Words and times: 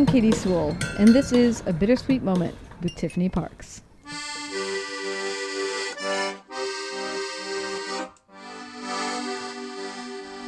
I'm 0.00 0.06
Katy 0.06 0.32
Sewall, 0.32 0.74
and 0.98 1.08
this 1.08 1.30
is 1.30 1.62
A 1.66 1.74
Bittersweet 1.74 2.22
Moment 2.22 2.54
with 2.82 2.94
Tiffany 2.94 3.28
Parks. 3.28 3.82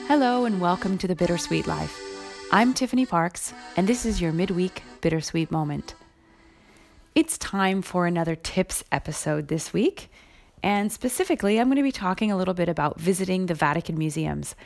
Hello, 0.09 0.47
and 0.47 0.59
welcome 0.59 0.97
to 0.97 1.07
The 1.07 1.15
Bittersweet 1.15 1.67
Life. 1.67 2.01
I'm 2.51 2.73
Tiffany 2.73 3.05
Parks, 3.05 3.53
and 3.77 3.87
this 3.87 4.07
is 4.07 4.23
your 4.23 4.33
midweek 4.33 4.83
Bittersweet 5.03 5.51
Moment. 5.51 5.97
It's 7.15 7.37
time 7.37 7.83
for 7.83 8.07
another 8.07 8.35
tips 8.35 8.83
episode 8.91 9.49
this 9.49 9.75
week, 9.75 10.11
and 10.63 10.91
specifically, 10.91 11.61
I'm 11.61 11.67
going 11.69 11.77
to 11.77 11.83
be 11.83 11.93
talking 11.93 12.33
a 12.33 12.39
little 12.39 12.55
bit 12.55 12.71
about 12.71 12.99
visiting 12.99 13.45
the 13.45 13.55
Vatican 13.55 13.99
museums. 13.99 14.57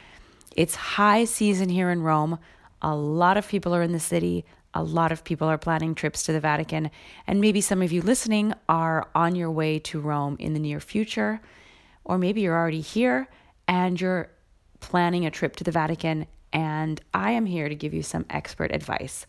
It's 0.54 0.76
high 0.76 1.24
season 1.24 1.70
here 1.70 1.90
in 1.90 2.02
Rome. 2.02 2.38
A 2.82 2.94
lot 2.94 3.36
of 3.36 3.48
people 3.48 3.74
are 3.74 3.82
in 3.82 3.90
the 3.90 3.98
city. 3.98 4.44
A 4.74 4.82
lot 4.82 5.12
of 5.12 5.24
people 5.24 5.48
are 5.48 5.58
planning 5.58 5.94
trips 5.94 6.22
to 6.24 6.32
the 6.32 6.40
Vatican. 6.40 6.90
And 7.26 7.40
maybe 7.40 7.60
some 7.60 7.82
of 7.82 7.92
you 7.92 8.02
listening 8.02 8.54
are 8.68 9.08
on 9.14 9.34
your 9.34 9.50
way 9.50 9.78
to 9.80 10.00
Rome 10.00 10.36
in 10.38 10.52
the 10.52 10.60
near 10.60 10.80
future. 10.80 11.40
Or 12.04 12.18
maybe 12.18 12.42
you're 12.42 12.56
already 12.56 12.80
here 12.80 13.28
and 13.66 14.00
you're 14.00 14.30
planning 14.80 15.26
a 15.26 15.30
trip 15.30 15.56
to 15.56 15.64
the 15.64 15.72
Vatican. 15.72 16.26
And 16.52 17.00
I 17.12 17.32
am 17.32 17.46
here 17.46 17.68
to 17.68 17.74
give 17.74 17.92
you 17.92 18.02
some 18.02 18.26
expert 18.30 18.72
advice. 18.72 19.26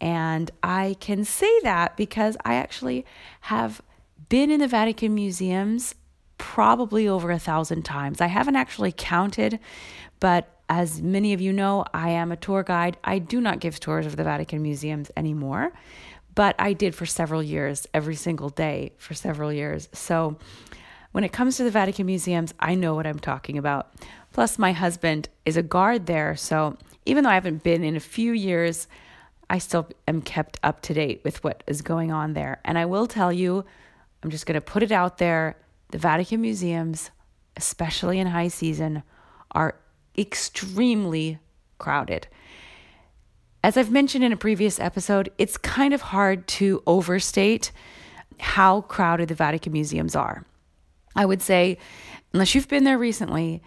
And 0.00 0.50
I 0.62 0.96
can 1.00 1.24
say 1.24 1.60
that 1.60 1.96
because 1.96 2.36
I 2.44 2.54
actually 2.54 3.04
have 3.42 3.80
been 4.28 4.50
in 4.50 4.60
the 4.60 4.68
Vatican 4.68 5.14
museums 5.14 5.94
probably 6.38 7.06
over 7.06 7.30
a 7.30 7.38
thousand 7.38 7.82
times. 7.82 8.20
I 8.20 8.26
haven't 8.26 8.56
actually 8.56 8.92
counted, 8.96 9.58
but 10.18 10.51
as 10.72 11.02
many 11.02 11.34
of 11.34 11.40
you 11.42 11.52
know, 11.52 11.84
I 11.92 12.08
am 12.08 12.32
a 12.32 12.36
tour 12.36 12.62
guide. 12.62 12.96
I 13.04 13.18
do 13.18 13.42
not 13.42 13.60
give 13.60 13.78
tours 13.78 14.06
of 14.06 14.16
the 14.16 14.24
Vatican 14.24 14.62
museums 14.62 15.10
anymore, 15.18 15.70
but 16.34 16.56
I 16.58 16.72
did 16.72 16.94
for 16.94 17.04
several 17.04 17.42
years, 17.42 17.86
every 17.92 18.14
single 18.14 18.48
day 18.48 18.94
for 18.96 19.12
several 19.12 19.52
years. 19.52 19.90
So 19.92 20.38
when 21.12 21.24
it 21.24 21.32
comes 21.32 21.58
to 21.58 21.64
the 21.64 21.70
Vatican 21.70 22.06
museums, 22.06 22.54
I 22.58 22.74
know 22.74 22.94
what 22.94 23.06
I'm 23.06 23.18
talking 23.18 23.58
about. 23.58 23.92
Plus, 24.32 24.58
my 24.58 24.72
husband 24.72 25.28
is 25.44 25.58
a 25.58 25.62
guard 25.62 26.06
there. 26.06 26.36
So 26.36 26.78
even 27.04 27.22
though 27.22 27.30
I 27.30 27.34
haven't 27.34 27.62
been 27.62 27.84
in 27.84 27.94
a 27.94 28.00
few 28.00 28.32
years, 28.32 28.88
I 29.50 29.58
still 29.58 29.90
am 30.08 30.22
kept 30.22 30.58
up 30.62 30.80
to 30.82 30.94
date 30.94 31.20
with 31.22 31.44
what 31.44 31.62
is 31.66 31.82
going 31.82 32.12
on 32.12 32.32
there. 32.32 32.62
And 32.64 32.78
I 32.78 32.86
will 32.86 33.06
tell 33.06 33.30
you, 33.30 33.66
I'm 34.22 34.30
just 34.30 34.46
going 34.46 34.54
to 34.54 34.62
put 34.62 34.82
it 34.82 34.90
out 34.90 35.18
there 35.18 35.58
the 35.90 35.98
Vatican 35.98 36.40
museums, 36.40 37.10
especially 37.58 38.18
in 38.18 38.28
high 38.28 38.48
season, 38.48 39.02
are 39.50 39.74
extremely 40.16 41.38
crowded. 41.78 42.28
As 43.64 43.76
I've 43.76 43.90
mentioned 43.90 44.24
in 44.24 44.32
a 44.32 44.36
previous 44.36 44.80
episode, 44.80 45.30
it's 45.38 45.56
kind 45.56 45.94
of 45.94 46.00
hard 46.00 46.46
to 46.48 46.82
overstate 46.86 47.70
how 48.40 48.80
crowded 48.82 49.28
the 49.28 49.34
Vatican 49.34 49.72
museums 49.72 50.16
are. 50.16 50.44
I 51.14 51.26
would 51.26 51.42
say, 51.42 51.78
unless 52.32 52.54
you've 52.54 52.68
been 52.68 52.84
there 52.84 52.98
recently, 52.98 53.62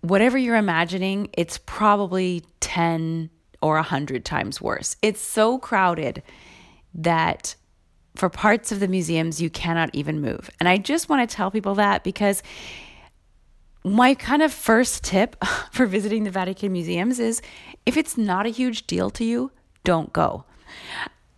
whatever 0.00 0.38
you're 0.38 0.56
imagining, 0.56 1.28
it's 1.34 1.58
probably 1.58 2.44
10 2.60 3.30
or 3.60 3.74
100 3.74 4.24
times 4.24 4.60
worse. 4.60 4.96
It's 5.02 5.20
so 5.20 5.58
crowded 5.58 6.22
that 6.94 7.54
for 8.14 8.28
parts 8.28 8.72
of 8.72 8.80
the 8.80 8.88
museums, 8.88 9.40
you 9.40 9.50
cannot 9.50 9.90
even 9.92 10.20
move. 10.20 10.50
And 10.58 10.68
I 10.68 10.76
just 10.76 11.08
want 11.08 11.28
to 11.28 11.36
tell 11.36 11.50
people 11.50 11.74
that 11.76 12.02
because 12.02 12.42
my 13.84 14.14
kind 14.14 14.42
of 14.42 14.52
first 14.52 15.04
tip 15.04 15.42
for 15.72 15.86
visiting 15.86 16.24
the 16.24 16.30
Vatican 16.30 16.72
museums 16.72 17.18
is 17.18 17.40
if 17.86 17.96
it's 17.96 18.18
not 18.18 18.46
a 18.46 18.50
huge 18.50 18.86
deal 18.86 19.10
to 19.10 19.24
you, 19.24 19.50
don't 19.84 20.12
go. 20.12 20.44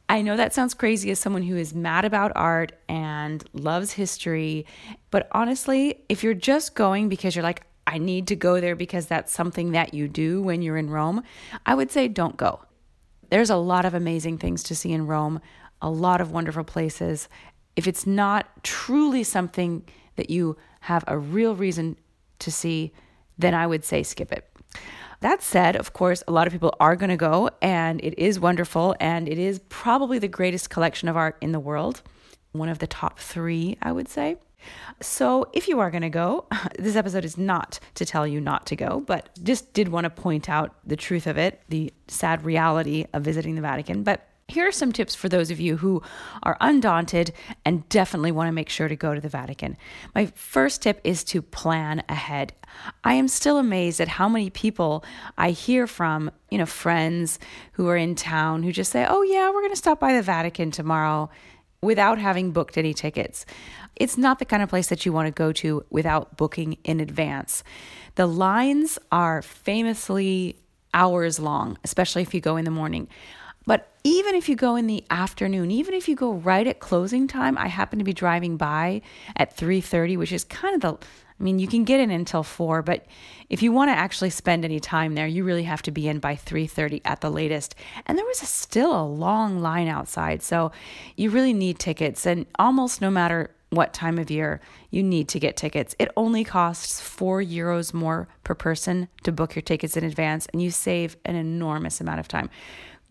I 0.09 0.23
know 0.23 0.37
that 0.37 0.53
sounds 0.53 0.75
crazy 0.75 1.12
as 1.12 1.21
someone 1.21 1.43
who 1.43 1.56
is 1.56 1.73
mad 1.73 2.05
about 2.05 2.33
art 2.34 2.73
and 2.89 3.45
loves 3.53 3.93
history, 3.93 4.67
but 5.12 5.29
honestly, 5.31 6.03
if 6.09 6.25
you're 6.25 6.34
just 6.34 6.75
going 6.75 7.09
because 7.09 7.37
you're 7.37 7.45
like, 7.45 7.62
I 7.87 7.99
need 7.99 8.27
to 8.29 8.37
go 8.37 8.61
there 8.61 8.75
because 8.75 9.06
that's 9.06 9.33
something 9.33 9.71
that 9.73 9.95
you 9.95 10.09
do 10.09 10.43
when 10.43 10.62
you're 10.62 10.77
in 10.77 10.91
Rome, 10.91 11.23
I 11.65 11.75
would 11.75 11.93
say 11.93 12.09
don't 12.09 12.37
go. 12.37 12.61
There's 13.31 13.50
a 13.50 13.56
lot 13.56 13.84
of 13.84 13.95
amazing 13.95 14.39
things 14.39 14.65
to 14.65 14.75
see 14.75 14.93
in 14.93 15.06
Rome, 15.06 15.41
a 15.81 15.91
lot 15.91 16.21
of 16.21 16.33
wonderful 16.33 16.65
places. 16.65 17.29
If 17.77 17.87
it's 17.87 18.06
not 18.06 18.65
truly 18.65 19.23
something 19.23 19.84
that 20.17 20.29
you 20.29 20.56
have 20.81 21.05
a 21.06 21.19
real 21.19 21.55
reason 21.55 21.97
to 22.41 22.51
see, 22.51 22.93
then 23.39 23.55
I 23.55 23.67
would 23.67 23.84
say 23.84 24.03
skip 24.03 24.33
it. 24.33 24.47
That 25.21 25.43
said, 25.43 25.77
of 25.77 25.93
course, 25.93 26.23
a 26.27 26.33
lot 26.33 26.47
of 26.47 26.53
people 26.53 26.75
are 26.81 26.97
going 26.97 27.11
to 27.11 27.17
go, 27.17 27.51
and 27.61 28.03
it 28.03 28.19
is 28.19 28.41
wonderful, 28.41 28.97
and 28.99 29.28
it 29.28 29.39
is 29.39 29.61
probably 29.69 30.19
the 30.19 30.28
greatest 30.28 30.71
collection 30.71 31.09
of 31.09 31.17
art 31.17 31.37
in 31.43 31.53
the 31.53 31.61
world. 31.61 32.03
One 32.53 32.71
of 32.71 32.79
the 32.79 32.87
top 32.87 33.19
three, 33.19 33.77
I 33.83 33.93
would 33.93 34.09
say. 34.09 34.37
So, 35.00 35.47
if 35.53 35.69
you 35.69 35.79
are 35.81 35.91
going 35.91 36.03
to 36.03 36.11
go, 36.11 36.47
this 36.79 36.97
episode 36.97 37.25
is 37.25 37.37
not 37.37 37.81
to 37.95 38.06
tell 38.06 38.27
you 38.27 38.41
not 38.41 38.67
to 38.67 38.77
go, 38.77 39.00
but 39.00 39.29
just 39.43 39.73
did 39.75 39.89
want 39.89 40.05
to 40.05 40.11
point 40.11 40.49
out 40.49 40.75
the 40.87 40.97
truth 40.97 41.27
of 41.27 41.37
it, 41.37 41.61
the 41.69 41.93
sad 42.09 42.45
reality 42.45 43.06
of 43.12 43.23
visiting 43.23 43.55
the 43.55 43.62
Vatican. 43.62 44.03
But 44.03 44.27
here 44.50 44.66
are 44.66 44.72
some 44.72 44.93
tips 44.93 45.15
for 45.15 45.28
those 45.28 45.50
of 45.50 45.61
you 45.61 45.77
who 45.77 46.03
are 46.43 46.56
undaunted 46.61 47.33
and 47.65 47.88
definitely 47.88 48.33
want 48.33 48.49
to 48.49 48.53
make 48.53 48.69
sure 48.69 48.88
to 48.88 48.97
go 48.97 49.15
to 49.15 49.21
the 49.21 49.28
Vatican. 49.28 49.77
My 50.15 50.27
first 50.27 50.83
tip 50.83 51.00
is 51.05 51.25
to 51.25 51.41
plan 51.41 52.03
ahead. 52.09 52.53
I 53.05 53.15
am 53.15 53.28
still 53.28 53.59
amazed 53.59 54.00
at 54.00 54.09
how 54.09 54.28
many 54.28 54.50
people 54.50 55.05
I 55.38 55.50
hear 55.50 55.87
from, 55.87 56.31
you 56.50 56.59
know, 56.59 56.66
friends 56.66 57.38
who 57.72 57.88
are 57.88 57.97
in 57.97 58.15
town 58.15 58.62
who 58.62 58.72
just 58.72 58.93
say, 58.93 59.06
"Oh 59.09 59.22
yeah, 59.22 59.49
we're 59.49 59.62
going 59.62 59.71
to 59.71 59.77
stop 59.77 60.00
by 60.00 60.12
the 60.12 60.22
Vatican 60.22 60.71
tomorrow." 60.71 61.31
without 61.82 62.19
having 62.19 62.50
booked 62.50 62.77
any 62.77 62.93
tickets. 62.93 63.47
It's 63.97 64.19
not 64.19 64.38
the 64.38 64.44
kind 64.44 64.62
of 64.62 64.69
place 64.69 64.88
that 64.88 65.06
you 65.06 65.12
want 65.12 65.27
to 65.28 65.32
go 65.32 65.53
to 65.53 65.84
without 65.91 66.37
booking 66.37 66.77
in 66.84 67.00
advance. 67.00 67.65
The 68.17 68.27
lines 68.27 68.99
are 69.11 69.41
famously 69.41 70.56
hours 70.93 71.38
long, 71.38 71.78
especially 71.84 72.22
if 72.22 72.34
you 72.34 72.41
go 72.41 72.56
in 72.56 72.65
the 72.65 72.71
morning. 72.71 73.09
But 73.70 73.86
even 74.03 74.34
if 74.34 74.48
you 74.48 74.56
go 74.56 74.75
in 74.75 74.88
the 74.88 75.04
afternoon, 75.10 75.70
even 75.70 75.94
if 75.94 76.08
you 76.08 76.16
go 76.16 76.32
right 76.32 76.66
at 76.66 76.81
closing 76.81 77.28
time, 77.28 77.56
I 77.56 77.69
happen 77.69 78.00
to 78.00 78.04
be 78.04 78.12
driving 78.12 78.56
by 78.56 79.00
at 79.36 79.56
3:30, 79.56 80.16
which 80.16 80.32
is 80.32 80.42
kind 80.42 80.75
of 80.75 80.81
the 80.81 81.06
I 81.38 81.42
mean, 81.44 81.60
you 81.60 81.69
can 81.69 81.84
get 81.84 82.00
in 82.00 82.10
until 82.10 82.42
4, 82.42 82.82
but 82.82 83.06
if 83.48 83.62
you 83.62 83.70
want 83.70 83.91
to 83.91 83.97
actually 83.97 84.31
spend 84.31 84.64
any 84.64 84.81
time 84.81 85.14
there, 85.14 85.28
you 85.28 85.44
really 85.44 85.62
have 85.62 85.82
to 85.82 85.92
be 85.92 86.08
in 86.08 86.19
by 86.19 86.34
3:30 86.34 87.00
at 87.04 87.20
the 87.20 87.31
latest. 87.31 87.76
And 88.06 88.19
there 88.19 88.26
was 88.26 88.42
a, 88.42 88.47
still 88.47 88.92
a 88.92 89.06
long 89.06 89.60
line 89.60 89.87
outside, 89.87 90.42
so 90.42 90.72
you 91.16 91.31
really 91.31 91.52
need 91.52 91.78
tickets 91.78 92.26
and 92.26 92.47
almost 92.58 93.00
no 93.00 93.08
matter 93.08 93.54
what 93.70 93.94
time 93.94 94.19
of 94.19 94.32
year 94.32 94.60
you 94.91 95.00
need 95.00 95.28
to 95.28 95.38
get 95.38 95.56
tickets. 95.56 95.94
It 96.00 96.10
only 96.16 96.42
costs 96.42 97.00
4 97.00 97.41
euros 97.41 97.94
more 97.94 98.26
per 98.42 98.56
person 98.56 99.06
to 99.22 99.31
book 99.31 99.54
your 99.54 99.62
tickets 99.62 99.97
in 99.97 100.02
advance 100.02 100.47
and 100.52 100.60
you 100.60 100.72
save 100.72 101.16
an 101.25 101.37
enormous 101.37 102.00
amount 102.00 102.19
of 102.19 102.26
time 102.26 102.50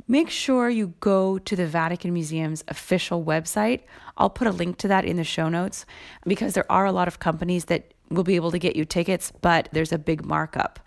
make 0.09 0.29
sure 0.29 0.69
you 0.69 0.95
go 0.99 1.37
to 1.37 1.55
the 1.55 1.67
Vatican 1.67 2.11
Museum's 2.11 2.63
official 2.67 3.23
website. 3.23 3.81
I'll 4.17 4.29
put 4.29 4.47
a 4.47 4.51
link 4.51 4.77
to 4.79 4.87
that 4.89 5.05
in 5.05 5.15
the 5.15 5.23
show 5.23 5.47
notes 5.47 5.85
because 6.25 6.55
there 6.55 6.69
are 6.69 6.85
a 6.85 6.91
lot 6.91 7.07
of 7.07 7.19
companies 7.19 7.65
that 7.65 7.93
will 8.09 8.23
be 8.23 8.35
able 8.35 8.49
to 8.49 8.57
get 8.57 8.75
you 8.75 8.85
tickets, 8.85 9.31
but 9.41 9.69
there's 9.71 9.91
a 9.91 9.99
big 9.99 10.25
markup. 10.25 10.79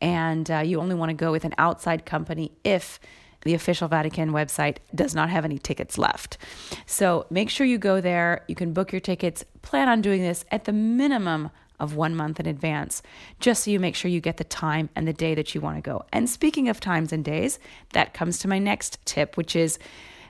And 0.00 0.48
uh, 0.48 0.58
you 0.58 0.80
only 0.80 0.94
want 0.94 1.10
to 1.10 1.14
go 1.14 1.32
with 1.32 1.44
an 1.44 1.52
outside 1.58 2.06
company 2.06 2.52
if 2.62 3.00
the 3.42 3.54
official 3.54 3.88
Vatican 3.88 4.30
website 4.30 4.76
does 4.94 5.14
not 5.14 5.30
have 5.30 5.44
any 5.44 5.58
tickets 5.58 5.98
left. 5.98 6.38
So 6.86 7.26
make 7.28 7.50
sure 7.50 7.66
you 7.66 7.78
go 7.78 8.00
there. 8.00 8.44
You 8.46 8.54
can 8.54 8.72
book 8.72 8.92
your 8.92 9.00
tickets. 9.00 9.44
Plan 9.62 9.88
on 9.88 10.00
doing 10.00 10.22
this 10.22 10.44
at 10.52 10.64
the 10.64 10.72
minimum 10.72 11.50
of 11.80 11.96
one 11.96 12.14
month 12.14 12.38
in 12.38 12.46
advance, 12.46 13.02
just 13.40 13.64
so 13.64 13.70
you 13.70 13.80
make 13.80 13.96
sure 13.96 14.10
you 14.10 14.20
get 14.20 14.36
the 14.36 14.44
time 14.44 14.88
and 14.94 15.08
the 15.08 15.12
day 15.12 15.34
that 15.34 15.54
you 15.54 15.60
want 15.60 15.76
to 15.76 15.82
go. 15.82 16.04
And 16.12 16.28
speaking 16.28 16.68
of 16.68 16.78
times 16.78 17.12
and 17.12 17.24
days, 17.24 17.58
that 17.92 18.14
comes 18.14 18.38
to 18.38 18.48
my 18.48 18.58
next 18.58 19.04
tip, 19.04 19.36
which 19.36 19.56
is 19.56 19.78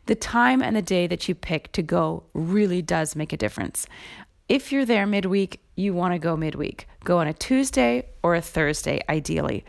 the 0.06 0.14
time 0.14 0.62
and 0.62 0.74
the 0.74 0.82
day 0.82 1.06
that 1.06 1.28
you 1.28 1.34
pick 1.34 1.70
to 1.72 1.82
go 1.82 2.24
really 2.32 2.82
does 2.82 3.14
make 3.14 3.32
a 3.32 3.36
difference. 3.36 3.86
If 4.48 4.72
you're 4.72 4.84
there 4.84 5.06
midweek, 5.06 5.60
you 5.76 5.94
want 5.94 6.14
to 6.14 6.18
go 6.18 6.36
midweek. 6.36 6.88
Go 7.04 7.18
on 7.18 7.26
a 7.26 7.32
Tuesday 7.32 8.08
or 8.22 8.34
a 8.34 8.40
Thursday, 8.40 9.00
ideally. 9.08 9.64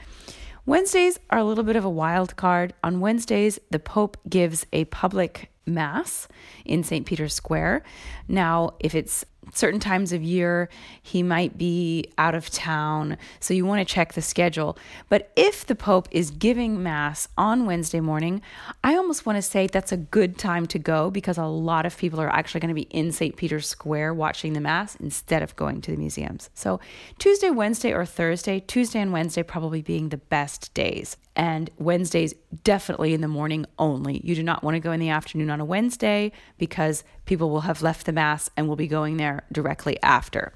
Wednesdays 0.66 1.20
are 1.30 1.40
a 1.40 1.44
little 1.44 1.64
bit 1.64 1.76
of 1.76 1.86
a 1.86 1.90
wild 1.90 2.36
card. 2.36 2.74
On 2.84 3.00
Wednesdays, 3.00 3.60
the 3.70 3.80
Pope 3.80 4.18
gives 4.30 4.66
a 4.74 4.86
public 4.86 5.52
mass 5.66 6.28
in 6.66 6.84
St. 6.84 7.06
Peter's 7.06 7.34
Square. 7.34 7.84
Now, 8.28 8.72
if 8.80 8.96
it's 8.96 9.26
certain 9.54 9.80
times 9.80 10.14
of 10.14 10.22
year 10.22 10.70
he 11.02 11.24
might 11.24 11.58
be 11.58 12.06
out 12.18 12.36
of 12.36 12.50
town. 12.50 13.18
So 13.40 13.54
you 13.54 13.66
want 13.66 13.86
to 13.86 13.94
check 13.94 14.14
the 14.14 14.22
schedule. 14.22 14.78
But 15.10 15.32
if 15.36 15.66
the 15.66 15.76
pope 15.76 16.08
is 16.12 16.32
giving 16.32 16.84
mass 16.84 17.28
on 17.38 17.66
wednesday 17.66 18.00
morning 18.00 18.42
i 18.84 18.96
almost 18.96 19.26
want 19.26 19.38
to 19.38 19.42
say 19.42 19.68
that's 19.68 19.92
a 19.92 19.98
good 19.98 20.38
time 20.38 20.66
to 20.66 20.80
go 20.80 21.10
because 21.10 21.38
a 21.38 21.46
lot 21.46 21.86
of 21.86 21.98
people 21.98 22.20
are 22.20 22.30
actually 22.30 22.60
going 22.60 22.70
to 22.70 22.76
be 22.76 22.88
in 22.90 23.12
st 23.12 23.36
peter's 23.36 23.68
square 23.68 24.14
watching 24.14 24.54
the 24.54 24.60
mass 24.60 24.96
instead 24.96 25.42
of 25.42 25.56
going 25.56 25.82
to 25.82 25.92
the 25.92 25.98
museums. 25.98 26.50
So 26.54 26.80
tuesday 27.20 27.50
wednesday 27.50 27.94
or 27.94 28.06
thursday 28.06 28.60
tuesday 28.60 29.00
and 29.00 29.12
wednesday 29.12 29.44
probably 29.44 29.82
being 29.82 30.10
the 30.10 30.18
best 30.18 30.74
days 30.74 31.18
and 31.36 31.70
Wednesdays 31.78 32.34
definitely 32.64 33.14
in 33.14 33.22
the 33.22 33.28
morning 33.28 33.66
only. 33.80 34.22
You 34.24 34.36
do 34.36 34.44
not 34.44 34.64
want 34.64 34.76
to 34.76 34.80
go 34.80 34.92
in 34.92 35.00
the 35.00 35.10
afternoon 35.10 35.50
on 35.50 35.62
a 35.62 35.66
Wednesday 35.66 36.32
because 36.58 37.04
people 37.26 37.50
will 37.50 37.62
have 37.62 37.82
left 37.82 38.06
the 38.06 38.12
Mass 38.12 38.50
and 38.58 38.68
will 38.68 38.76
be 38.76 38.88
going 38.88 39.18
there 39.18 39.44
directly 39.52 40.02
after. 40.04 40.54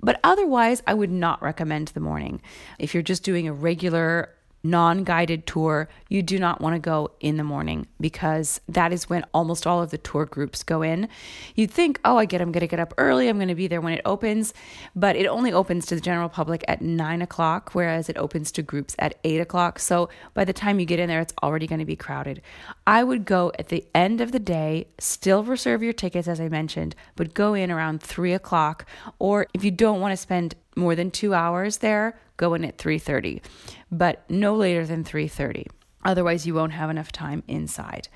But 0.00 0.20
otherwise, 0.22 0.82
I 0.86 0.94
would 0.94 1.10
not 1.10 1.42
recommend 1.42 1.88
the 1.88 2.00
morning. 2.00 2.42
If 2.78 2.92
you're 2.94 3.02
just 3.02 3.24
doing 3.24 3.48
a 3.48 3.52
regular 3.52 4.34
non 4.62 5.04
guided 5.04 5.46
tour, 5.46 5.88
you 6.08 6.22
do 6.22 6.38
not 6.38 6.60
want 6.60 6.74
to 6.74 6.78
go 6.78 7.10
in 7.20 7.36
the 7.36 7.44
morning 7.44 7.86
because 8.00 8.60
that 8.68 8.92
is 8.92 9.08
when 9.08 9.24
almost 9.32 9.66
all 9.66 9.82
of 9.82 9.90
the 9.90 9.98
tour 9.98 10.26
groups 10.26 10.62
go 10.62 10.82
in. 10.82 11.08
You'd 11.54 11.70
think, 11.70 12.00
oh, 12.04 12.16
I 12.16 12.24
get, 12.24 12.40
I'm 12.40 12.52
going 12.52 12.60
to 12.60 12.66
get 12.66 12.80
up 12.80 12.92
early, 12.98 13.28
I'm 13.28 13.38
going 13.38 13.48
to 13.48 13.54
be 13.54 13.68
there 13.68 13.80
when 13.80 13.92
it 13.92 14.02
opens, 14.04 14.52
but 14.94 15.16
it 15.16 15.26
only 15.26 15.52
opens 15.52 15.86
to 15.86 15.94
the 15.94 16.00
general 16.00 16.28
public 16.28 16.64
at 16.68 16.82
nine 16.82 17.22
o'clock, 17.22 17.70
whereas 17.72 18.08
it 18.08 18.18
opens 18.18 18.52
to 18.52 18.62
groups 18.62 18.94
at 18.98 19.18
eight 19.24 19.40
o'clock. 19.40 19.78
So 19.78 20.08
by 20.34 20.44
the 20.44 20.52
time 20.52 20.78
you 20.78 20.86
get 20.86 21.00
in 21.00 21.08
there, 21.08 21.20
it's 21.20 21.34
already 21.42 21.66
going 21.66 21.78
to 21.80 21.84
be 21.84 21.96
crowded. 21.96 22.42
I 22.86 23.04
would 23.04 23.24
go 23.24 23.52
at 23.58 23.68
the 23.68 23.86
end 23.94 24.20
of 24.20 24.32
the 24.32 24.38
day, 24.38 24.88
still 24.98 25.44
reserve 25.44 25.82
your 25.82 25.92
tickets, 25.92 26.28
as 26.28 26.40
I 26.40 26.48
mentioned, 26.48 26.94
but 27.16 27.34
go 27.34 27.54
in 27.54 27.70
around 27.70 28.02
three 28.02 28.32
o'clock. 28.32 28.86
Or 29.18 29.46
if 29.54 29.64
you 29.64 29.70
don't 29.70 30.00
want 30.00 30.12
to 30.12 30.16
spend 30.16 30.54
more 30.76 30.94
than 30.94 31.10
two 31.10 31.34
hours 31.34 31.78
there, 31.78 32.18
go 32.40 32.54
in 32.54 32.64
at 32.64 32.78
3.30 32.78 33.42
but 33.92 34.24
no 34.30 34.54
later 34.56 34.86
than 34.86 35.04
3.30 35.04 35.66
otherwise 36.04 36.46
you 36.46 36.54
won't 36.54 36.72
have 36.72 36.90
enough 36.90 37.12
time 37.12 37.42
inside. 37.46 38.08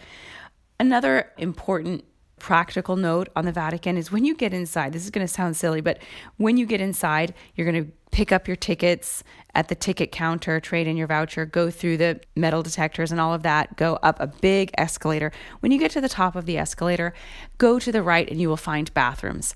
Another 0.80 1.30
important 1.36 2.04
practical 2.38 2.96
note 2.96 3.28
on 3.36 3.44
the 3.44 3.52
vatican 3.52 3.96
is 3.96 4.10
when 4.10 4.24
you 4.24 4.34
get 4.34 4.52
inside 4.52 4.92
this 4.92 5.04
is 5.04 5.10
going 5.10 5.26
to 5.26 5.32
sound 5.32 5.56
silly 5.56 5.80
but 5.80 5.98
when 6.36 6.56
you 6.56 6.66
get 6.66 6.80
inside 6.80 7.32
you're 7.54 7.70
going 7.70 7.84
to 7.84 7.90
pick 8.10 8.32
up 8.32 8.48
your 8.48 8.56
tickets 8.56 9.22
at 9.54 9.68
the 9.68 9.74
ticket 9.74 10.12
counter, 10.12 10.60
trade 10.60 10.86
in 10.86 10.96
your 10.96 11.06
voucher, 11.06 11.46
go 11.46 11.70
through 11.70 11.96
the 11.96 12.20
metal 12.36 12.62
detectors 12.62 13.12
and 13.12 13.20
all 13.20 13.34
of 13.34 13.42
that, 13.42 13.76
go 13.76 13.98
up 14.02 14.20
a 14.20 14.26
big 14.26 14.70
escalator. 14.76 15.32
When 15.60 15.72
you 15.72 15.78
get 15.78 15.90
to 15.92 16.00
the 16.00 16.08
top 16.08 16.36
of 16.36 16.46
the 16.46 16.58
escalator, 16.58 17.14
go 17.58 17.78
to 17.78 17.92
the 17.92 18.02
right 18.02 18.28
and 18.28 18.40
you 18.40 18.48
will 18.48 18.56
find 18.56 18.92
bathrooms 18.94 19.54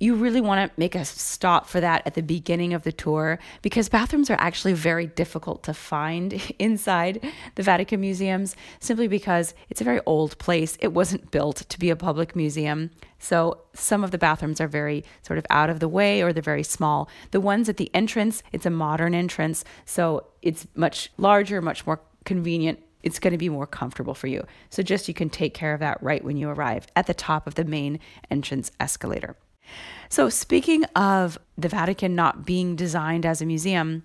you 0.00 0.14
really 0.14 0.40
want 0.40 0.66
to 0.66 0.80
make 0.80 0.94
a 0.94 1.04
stop 1.04 1.66
for 1.66 1.78
that 1.78 2.02
at 2.06 2.14
the 2.14 2.22
beginning 2.22 2.72
of 2.72 2.82
the 2.84 2.90
tour 2.90 3.38
because 3.60 3.90
bathrooms 3.90 4.30
are 4.30 4.40
actually 4.40 4.72
very 4.72 5.06
difficult 5.06 5.62
to 5.62 5.74
find 5.74 6.40
inside 6.58 7.22
the 7.54 7.62
Vatican 7.62 8.00
museums 8.00 8.56
simply 8.80 9.06
because 9.06 9.54
it's 9.68 9.82
a 9.82 9.84
very 9.84 10.00
old 10.06 10.38
place. 10.38 10.78
It 10.80 10.94
wasn't 10.94 11.30
built 11.30 11.56
to 11.68 11.78
be 11.78 11.90
a 11.90 11.96
public 11.96 12.34
museum. 12.34 12.90
So 13.18 13.60
some 13.74 14.02
of 14.02 14.10
the 14.10 14.16
bathrooms 14.16 14.62
are 14.62 14.68
very 14.68 15.04
sort 15.20 15.38
of 15.38 15.46
out 15.50 15.68
of 15.68 15.80
the 15.80 15.88
way 15.88 16.22
or 16.22 16.32
they're 16.32 16.42
very 16.42 16.62
small. 16.62 17.10
The 17.30 17.40
ones 17.40 17.68
at 17.68 17.76
the 17.76 17.94
entrance, 17.94 18.42
it's 18.52 18.64
a 18.64 18.70
modern 18.70 19.12
entrance, 19.40 19.64
so 19.84 20.26
it's 20.42 20.66
much 20.74 21.10
larger, 21.16 21.60
much 21.62 21.86
more 21.86 22.00
convenient 22.24 22.80
it's 23.02 23.18
going 23.18 23.32
to 23.32 23.38
be 23.38 23.48
more 23.48 23.66
comfortable 23.66 24.14
for 24.14 24.26
you. 24.26 24.44
So 24.68 24.82
just 24.82 25.08
you 25.08 25.14
can 25.14 25.30
take 25.30 25.54
care 25.54 25.72
of 25.72 25.80
that 25.80 26.02
right 26.02 26.22
when 26.22 26.36
you 26.36 26.50
arrive 26.50 26.86
at 26.94 27.06
the 27.06 27.14
top 27.14 27.46
of 27.46 27.54
the 27.54 27.64
main 27.64 27.98
entrance 28.30 28.70
escalator. 28.78 29.36
So, 30.08 30.28
speaking 30.28 30.84
of 30.96 31.38
the 31.56 31.68
Vatican 31.68 32.14
not 32.14 32.44
being 32.44 32.74
designed 32.74 33.24
as 33.24 33.40
a 33.40 33.46
museum, 33.46 34.02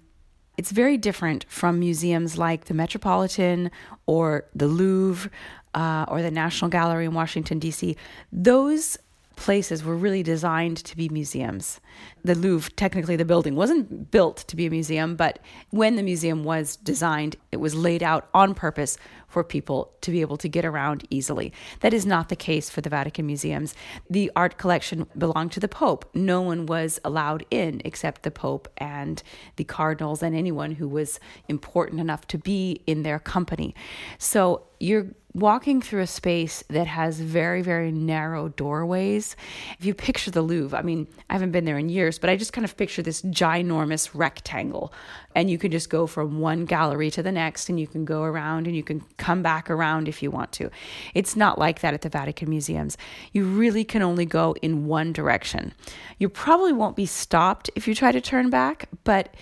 it's 0.57 0.71
very 0.71 0.97
different 0.97 1.45
from 1.49 1.79
museums 1.79 2.37
like 2.37 2.65
the 2.65 2.73
Metropolitan 2.73 3.71
or 4.05 4.45
the 4.53 4.67
Louvre 4.67 5.31
uh, 5.73 6.05
or 6.07 6.21
the 6.21 6.31
National 6.31 6.69
Gallery 6.69 7.05
in 7.05 7.13
Washington, 7.13 7.59
D.C. 7.59 7.97
Those 8.31 8.97
places 9.35 9.83
were 9.83 9.95
really 9.95 10.23
designed 10.23 10.77
to 10.77 10.95
be 10.95 11.09
museums. 11.09 11.79
The 12.23 12.35
Louvre, 12.35 12.71
technically, 12.75 13.15
the 13.15 13.25
building 13.25 13.55
wasn't 13.55 14.11
built 14.11 14.37
to 14.47 14.55
be 14.55 14.65
a 14.65 14.69
museum, 14.69 15.15
but 15.15 15.39
when 15.69 15.95
the 15.95 16.03
museum 16.03 16.43
was 16.43 16.75
designed, 16.75 17.35
it 17.51 17.57
was 17.57 17.75
laid 17.75 18.03
out 18.03 18.27
on 18.33 18.53
purpose 18.53 18.97
for 19.27 19.43
people 19.43 19.91
to 20.01 20.11
be 20.11 20.21
able 20.21 20.37
to 20.37 20.47
get 20.47 20.63
around 20.63 21.05
easily. 21.09 21.51
That 21.81 21.93
is 21.93 22.05
not 22.05 22.29
the 22.29 22.35
case 22.35 22.69
for 22.69 22.81
the 22.81 22.89
Vatican 22.89 23.25
museums. 23.25 23.75
The 24.09 24.31
art 24.35 24.57
collection 24.57 25.07
belonged 25.17 25.51
to 25.53 25.59
the 25.59 25.67
Pope. 25.67 26.09
No 26.13 26.41
one 26.41 26.65
was 26.65 26.99
allowed 27.03 27.45
in 27.51 27.81
except 27.83 28.23
the 28.23 28.31
Pope 28.31 28.67
and 28.77 29.21
the 29.57 29.65
cardinals 29.65 30.23
and 30.23 30.35
anyone 30.35 30.71
who 30.71 30.87
was 30.87 31.19
important 31.49 31.99
enough 31.99 32.27
to 32.27 32.37
be 32.37 32.81
in 32.87 33.03
their 33.03 33.19
company. 33.19 33.75
So 34.17 34.63
you're 34.79 35.07
walking 35.35 35.81
through 35.81 36.01
a 36.01 36.07
space 36.07 36.63
that 36.69 36.87
has 36.87 37.19
very, 37.19 37.61
very 37.61 37.91
narrow 37.91 38.47
doorways. 38.47 39.35
If 39.77 39.85
you 39.85 39.93
picture 39.93 40.31
the 40.31 40.41
Louvre, 40.41 40.79
I 40.79 40.81
mean, 40.81 41.07
I 41.29 41.33
haven't 41.33 41.51
been 41.51 41.65
there 41.65 41.77
in 41.77 41.89
years, 41.89 42.17
but 42.17 42.29
I 42.29 42.37
just 42.37 42.53
kind 42.53 42.63
of 42.63 42.77
picture 42.77 43.01
this 43.01 43.21
ginormous 43.23 44.09
rectangle. 44.13 44.93
And 45.35 45.49
you 45.49 45.57
can 45.57 45.71
just 45.71 45.89
go 45.89 46.07
from 46.07 46.39
one 46.39 46.63
gallery 46.63 47.11
to 47.11 47.21
the 47.21 47.33
next, 47.33 47.67
and 47.67 47.77
you 47.77 47.85
can 47.85 48.05
go 48.05 48.23
around 48.23 48.65
and 48.65 48.77
you 48.77 48.83
can 48.83 49.03
come 49.17 49.43
back 49.43 49.69
around 49.69 50.07
if 50.07 50.23
you 50.23 50.31
want 50.31 50.53
to. 50.53 50.71
It's 51.13 51.35
not 51.35 51.59
like 51.59 51.81
that 51.81 51.93
at 51.93 52.01
the 52.01 52.09
Vatican 52.09 52.49
museums. 52.49 52.97
You 53.33 53.43
really 53.43 53.83
can 53.83 54.01
only 54.01 54.25
go 54.25 54.55
in 54.61 54.87
one 54.87 55.11
direction. 55.11 55.73
You 56.17 56.29
probably 56.29 56.71
won't 56.71 56.95
be 56.95 57.05
stopped 57.05 57.69
if 57.75 57.89
you 57.89 57.93
try 57.93 58.13
to 58.13 58.21
turn 58.21 58.49
back, 58.49 58.87
but 59.03 59.35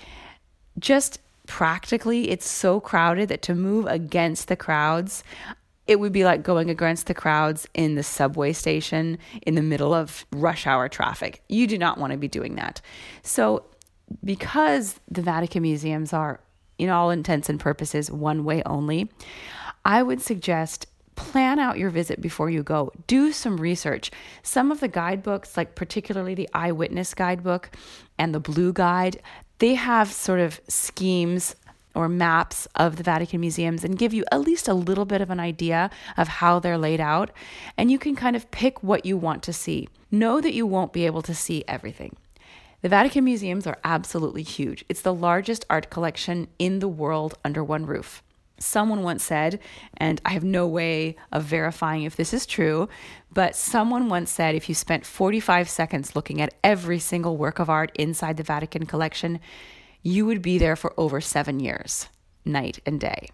just 0.80 1.20
practically 1.46 2.32
it's 2.32 2.48
so 2.48 2.80
crowded 2.80 3.30
that 3.30 3.44
to 3.44 3.54
move 3.54 3.86
against 3.86 4.48
the 4.48 4.56
crowds 4.56 5.24
it 5.88 6.00
would 6.00 6.12
be 6.12 6.24
like 6.24 6.44
going 6.44 6.70
against 6.70 7.08
the 7.08 7.14
crowds 7.14 7.68
in 7.74 7.96
the 7.96 8.04
subway 8.04 8.54
station 8.54 9.18
in 9.42 9.56
the 9.56 9.62
middle 9.62 9.94
of 9.94 10.26
rush 10.32 10.66
hour 10.66 10.88
traffic. 10.88 11.44
You 11.50 11.68
do 11.68 11.78
not 11.78 11.98
want 11.98 12.12
to 12.12 12.18
be 12.18 12.28
doing 12.28 12.56
that. 12.56 12.82
So, 13.22 13.66
because 14.24 15.00
the 15.10 15.22
Vatican 15.22 15.64
museums 15.64 16.14
are, 16.14 16.40
in 16.78 16.90
all 16.90 17.10
intents 17.10 17.50
and 17.50 17.60
purposes, 17.60 18.12
one 18.12 18.44
way 18.44 18.62
only, 18.66 19.10
I 19.86 20.04
would 20.04 20.22
suggest 20.22 20.88
plan 21.16 21.60
out 21.60 21.78
your 21.78 21.90
visit 21.90 22.22
before 22.22 22.50
you 22.50 22.64
go. 22.64 22.92
Do 23.08 23.32
some 23.32 23.58
research. 23.58 24.12
Some 24.42 24.72
of 24.72 24.80
the 24.80 24.88
guidebooks, 24.88 25.58
like 25.58 25.76
particularly 25.76 26.34
the 26.34 26.50
Eyewitness 26.54 27.14
Guidebook 27.14 27.70
and 28.18 28.34
the 28.34 28.40
Blue 28.40 28.74
Guide, 28.74 29.22
they 29.60 29.76
have 29.76 30.12
sort 30.12 30.40
of 30.40 30.60
schemes 30.68 31.56
or 31.96 32.10
maps 32.10 32.68
of 32.76 32.96
the 32.96 33.04
Vatican 33.04 33.40
museums 33.40 33.84
and 33.84 33.98
give 33.98 34.14
you 34.14 34.24
at 34.32 34.42
least 34.42 34.68
a 34.68 34.74
little 34.74 35.06
bit 35.06 35.22
of 35.22 35.30
an 35.30 35.40
idea 35.40 35.90
of 36.18 36.28
how 36.28 36.60
they're 36.60 36.78
laid 36.78 37.00
out. 37.00 37.32
And 37.78 37.92
you 37.92 38.00
can 38.00 38.16
kind 38.16 38.36
of 38.36 38.50
pick 38.52 38.82
what 38.84 39.06
you 39.06 39.18
want 39.18 39.44
to 39.44 39.54
see. 39.54 39.88
Know 40.12 40.42
that 40.42 40.54
you 40.54 40.66
won't 40.66 40.94
be 40.94 41.06
able 41.06 41.22
to 41.24 41.36
see 41.36 41.64
everything. 41.68 42.16
The 42.82 42.90
Vatican 42.90 43.24
museums 43.24 43.66
are 43.66 43.80
absolutely 43.84 44.44
huge. 44.44 44.84
It's 44.90 45.02
the 45.02 45.14
largest 45.14 45.66
art 45.70 45.90
collection 45.90 46.48
in 46.60 46.80
the 46.80 46.88
world 46.90 47.36
under 47.46 47.64
one 47.64 47.86
roof. 47.86 48.22
Someone 48.60 49.04
once 49.04 49.24
said, 49.24 49.60
and 49.98 50.22
I 50.26 50.32
have 50.32 50.44
no 50.44 50.68
way 50.68 51.16
of 51.32 51.44
verifying 51.44 52.04
if 52.04 52.16
this 52.16 52.34
is 52.34 52.46
true, 52.46 52.88
but 53.32 53.56
someone 53.56 54.10
once 54.10 54.32
said 54.32 54.54
if 54.54 54.70
you 54.70 54.76
spent 54.76 55.06
45 55.06 55.70
seconds 55.70 56.16
looking 56.16 56.40
at 56.40 56.54
every 56.64 57.00
single 57.00 57.36
work 57.36 57.60
of 57.60 57.70
art 57.70 57.92
inside 57.96 58.38
the 58.38 58.44
Vatican 58.44 58.86
collection, 58.86 59.40
you 60.04 60.26
would 60.26 60.42
be 60.42 60.58
there 60.58 60.76
for 60.76 60.94
over 60.98 61.20
seven 61.22 61.60
years, 61.60 62.08
night 62.46 62.80
and 62.86 63.00
day. 63.00 63.30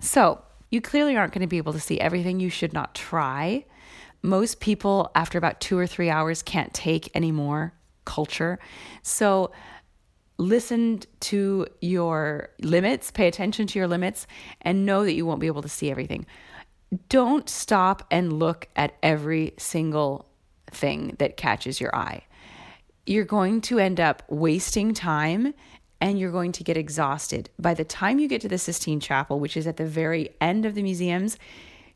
So, 0.00 0.40
you 0.70 0.80
clearly 0.80 1.16
aren't 1.16 1.32
going 1.32 1.42
to 1.42 1.46
be 1.46 1.58
able 1.58 1.72
to 1.72 1.80
see 1.80 2.00
everything. 2.00 2.40
You 2.40 2.50
should 2.50 2.72
not 2.72 2.94
try. 2.94 3.64
Most 4.22 4.60
people, 4.60 5.10
after 5.14 5.38
about 5.38 5.60
two 5.60 5.78
or 5.78 5.86
three 5.86 6.10
hours, 6.10 6.42
can't 6.42 6.72
take 6.72 7.10
any 7.14 7.30
more 7.30 7.74
culture. 8.04 8.58
So, 9.02 9.52
listen 10.36 11.00
to 11.20 11.66
your 11.80 12.50
limits, 12.60 13.10
pay 13.10 13.28
attention 13.28 13.66
to 13.68 13.78
your 13.78 13.86
limits, 13.86 14.26
and 14.62 14.86
know 14.86 15.04
that 15.04 15.14
you 15.14 15.26
won't 15.26 15.40
be 15.40 15.46
able 15.46 15.62
to 15.62 15.68
see 15.68 15.90
everything. 15.90 16.26
Don't 17.08 17.48
stop 17.48 18.06
and 18.10 18.32
look 18.32 18.68
at 18.76 18.94
every 19.02 19.54
single 19.58 20.28
thing 20.70 21.14
that 21.18 21.36
catches 21.36 21.80
your 21.80 21.94
eye. 21.94 22.22
You're 23.06 23.24
going 23.24 23.60
to 23.62 23.78
end 23.78 24.00
up 24.00 24.22
wasting 24.28 24.94
time 24.94 25.54
and 26.04 26.18
you're 26.18 26.30
going 26.30 26.52
to 26.52 26.62
get 26.62 26.76
exhausted. 26.76 27.48
By 27.58 27.72
the 27.72 27.82
time 27.82 28.18
you 28.18 28.28
get 28.28 28.42
to 28.42 28.48
the 28.48 28.58
Sistine 28.58 29.00
Chapel, 29.00 29.40
which 29.40 29.56
is 29.56 29.66
at 29.66 29.78
the 29.78 29.86
very 29.86 30.28
end 30.38 30.66
of 30.66 30.74
the 30.74 30.82
museums, 30.82 31.38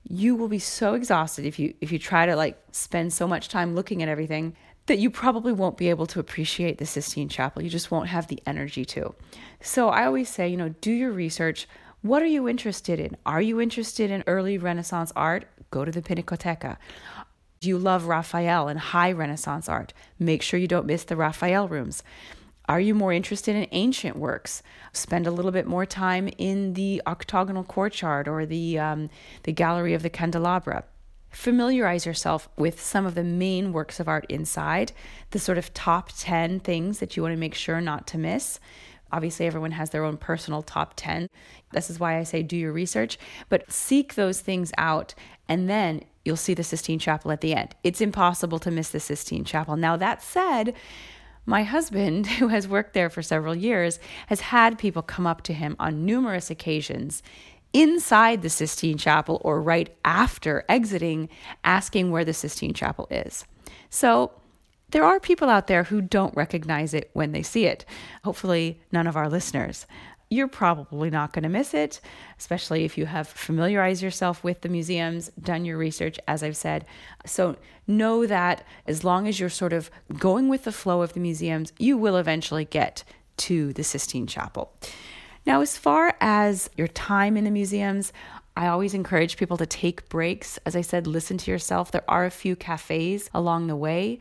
you 0.02 0.34
will 0.34 0.48
be 0.48 0.58
so 0.58 0.94
exhausted 0.94 1.44
if 1.44 1.58
you 1.58 1.74
if 1.82 1.92
you 1.92 1.98
try 1.98 2.24
to 2.24 2.34
like 2.34 2.58
spend 2.72 3.12
so 3.12 3.28
much 3.28 3.50
time 3.50 3.74
looking 3.74 4.02
at 4.02 4.08
everything 4.08 4.56
that 4.86 4.98
you 4.98 5.10
probably 5.10 5.52
won't 5.52 5.76
be 5.76 5.90
able 5.90 6.06
to 6.06 6.20
appreciate 6.20 6.78
the 6.78 6.86
Sistine 6.86 7.28
Chapel. 7.28 7.60
You 7.60 7.68
just 7.68 7.90
won't 7.90 8.08
have 8.08 8.28
the 8.28 8.42
energy 8.46 8.86
to. 8.86 9.14
So 9.60 9.90
I 9.90 10.06
always 10.06 10.30
say, 10.30 10.48
you 10.48 10.56
know, 10.56 10.70
do 10.80 10.90
your 10.90 11.12
research. 11.12 11.68
What 12.00 12.22
are 12.22 12.32
you 12.36 12.48
interested 12.48 12.98
in? 12.98 13.14
Are 13.26 13.42
you 13.42 13.60
interested 13.60 14.10
in 14.10 14.24
early 14.26 14.56
Renaissance 14.56 15.12
art? 15.14 15.44
Go 15.70 15.84
to 15.84 15.92
the 15.92 16.00
Pinacoteca. 16.00 16.78
Do 17.60 17.68
you 17.68 17.76
love 17.76 18.06
Raphael 18.06 18.68
and 18.68 18.78
high 18.78 19.12
Renaissance 19.12 19.68
art? 19.68 19.92
Make 20.18 20.40
sure 20.40 20.58
you 20.58 20.68
don't 20.68 20.86
miss 20.86 21.04
the 21.04 21.16
Raphael 21.16 21.68
rooms. 21.68 22.02
Are 22.68 22.80
you 22.80 22.94
more 22.94 23.14
interested 23.14 23.56
in 23.56 23.66
ancient 23.72 24.16
works? 24.16 24.62
Spend 24.92 25.26
a 25.26 25.30
little 25.30 25.50
bit 25.50 25.66
more 25.66 25.86
time 25.86 26.28
in 26.36 26.74
the 26.74 27.00
octagonal 27.06 27.64
courtyard 27.64 28.28
or 28.28 28.44
the 28.44 28.78
um, 28.78 29.08
the 29.44 29.52
gallery 29.52 29.94
of 29.94 30.02
the 30.02 30.10
candelabra. 30.10 30.84
Familiarize 31.30 32.04
yourself 32.04 32.48
with 32.56 32.80
some 32.80 33.06
of 33.06 33.14
the 33.14 33.24
main 33.24 33.72
works 33.72 34.00
of 34.00 34.08
art 34.08 34.26
inside, 34.28 34.92
the 35.30 35.38
sort 35.38 35.58
of 35.58 35.72
top 35.74 36.10
10 36.18 36.60
things 36.60 37.00
that 37.00 37.16
you 37.16 37.22
want 37.22 37.34
to 37.34 37.40
make 37.40 37.54
sure 37.54 37.80
not 37.80 38.06
to 38.08 38.18
miss. 38.18 38.60
Obviously, 39.12 39.46
everyone 39.46 39.72
has 39.72 39.90
their 39.90 40.04
own 40.04 40.16
personal 40.18 40.62
top 40.62 40.92
10. 40.96 41.28
This 41.72 41.88
is 41.88 41.98
why 41.98 42.18
I 42.18 42.22
say 42.22 42.42
do 42.42 42.56
your 42.56 42.72
research, 42.72 43.18
but 43.48 43.70
seek 43.70 44.14
those 44.14 44.40
things 44.40 44.72
out 44.76 45.14
and 45.48 45.68
then 45.68 46.02
you'll 46.24 46.36
see 46.36 46.54
the 46.54 46.64
Sistine 46.64 46.98
Chapel 46.98 47.30
at 47.30 47.40
the 47.40 47.54
end. 47.54 47.74
It's 47.82 48.02
impossible 48.02 48.58
to 48.60 48.70
miss 48.70 48.90
the 48.90 49.00
Sistine 49.00 49.44
Chapel. 49.44 49.76
Now, 49.76 49.96
that 49.96 50.22
said, 50.22 50.74
my 51.48 51.64
husband, 51.64 52.26
who 52.38 52.48
has 52.48 52.68
worked 52.68 52.92
there 52.92 53.10
for 53.10 53.22
several 53.22 53.56
years, 53.56 53.98
has 54.26 54.40
had 54.40 54.78
people 54.78 55.02
come 55.02 55.26
up 55.26 55.42
to 55.42 55.52
him 55.52 55.74
on 55.78 56.04
numerous 56.04 56.50
occasions 56.50 57.22
inside 57.72 58.42
the 58.42 58.50
Sistine 58.50 58.98
Chapel 58.98 59.40
or 59.44 59.60
right 59.60 59.94
after 60.04 60.64
exiting, 60.68 61.28
asking 61.64 62.10
where 62.10 62.24
the 62.24 62.32
Sistine 62.32 62.74
Chapel 62.74 63.06
is. 63.10 63.44
So 63.90 64.32
there 64.90 65.04
are 65.04 65.20
people 65.20 65.50
out 65.50 65.66
there 65.66 65.84
who 65.84 66.00
don't 66.00 66.34
recognize 66.36 66.94
it 66.94 67.10
when 67.12 67.32
they 67.32 67.42
see 67.42 67.66
it. 67.66 67.84
Hopefully, 68.24 68.80
none 68.90 69.06
of 69.06 69.16
our 69.16 69.28
listeners. 69.28 69.86
You're 70.30 70.48
probably 70.48 71.08
not 71.08 71.32
going 71.32 71.44
to 71.44 71.48
miss 71.48 71.72
it, 71.72 72.00
especially 72.38 72.84
if 72.84 72.98
you 72.98 73.06
have 73.06 73.28
familiarized 73.28 74.02
yourself 74.02 74.44
with 74.44 74.60
the 74.60 74.68
museums, 74.68 75.30
done 75.40 75.64
your 75.64 75.78
research, 75.78 76.18
as 76.28 76.42
I've 76.42 76.56
said. 76.56 76.84
So, 77.24 77.56
know 77.86 78.26
that 78.26 78.62
as 78.86 79.04
long 79.04 79.26
as 79.26 79.40
you're 79.40 79.48
sort 79.48 79.72
of 79.72 79.90
going 80.18 80.50
with 80.50 80.64
the 80.64 80.72
flow 80.72 81.00
of 81.00 81.14
the 81.14 81.20
museums, 81.20 81.72
you 81.78 81.96
will 81.96 82.18
eventually 82.18 82.66
get 82.66 83.04
to 83.38 83.72
the 83.72 83.84
Sistine 83.84 84.26
Chapel. 84.26 84.72
Now, 85.46 85.62
as 85.62 85.78
far 85.78 86.14
as 86.20 86.68
your 86.76 86.88
time 86.88 87.36
in 87.36 87.44
the 87.44 87.50
museums, 87.50 88.12
I 88.54 88.66
always 88.66 88.92
encourage 88.92 89.38
people 89.38 89.56
to 89.56 89.66
take 89.66 90.08
breaks. 90.10 90.58
As 90.66 90.76
I 90.76 90.82
said, 90.82 91.06
listen 91.06 91.38
to 91.38 91.50
yourself. 91.50 91.90
There 91.90 92.04
are 92.08 92.26
a 92.26 92.30
few 92.30 92.54
cafes 92.54 93.30
along 93.32 93.68
the 93.68 93.76
way. 93.76 94.18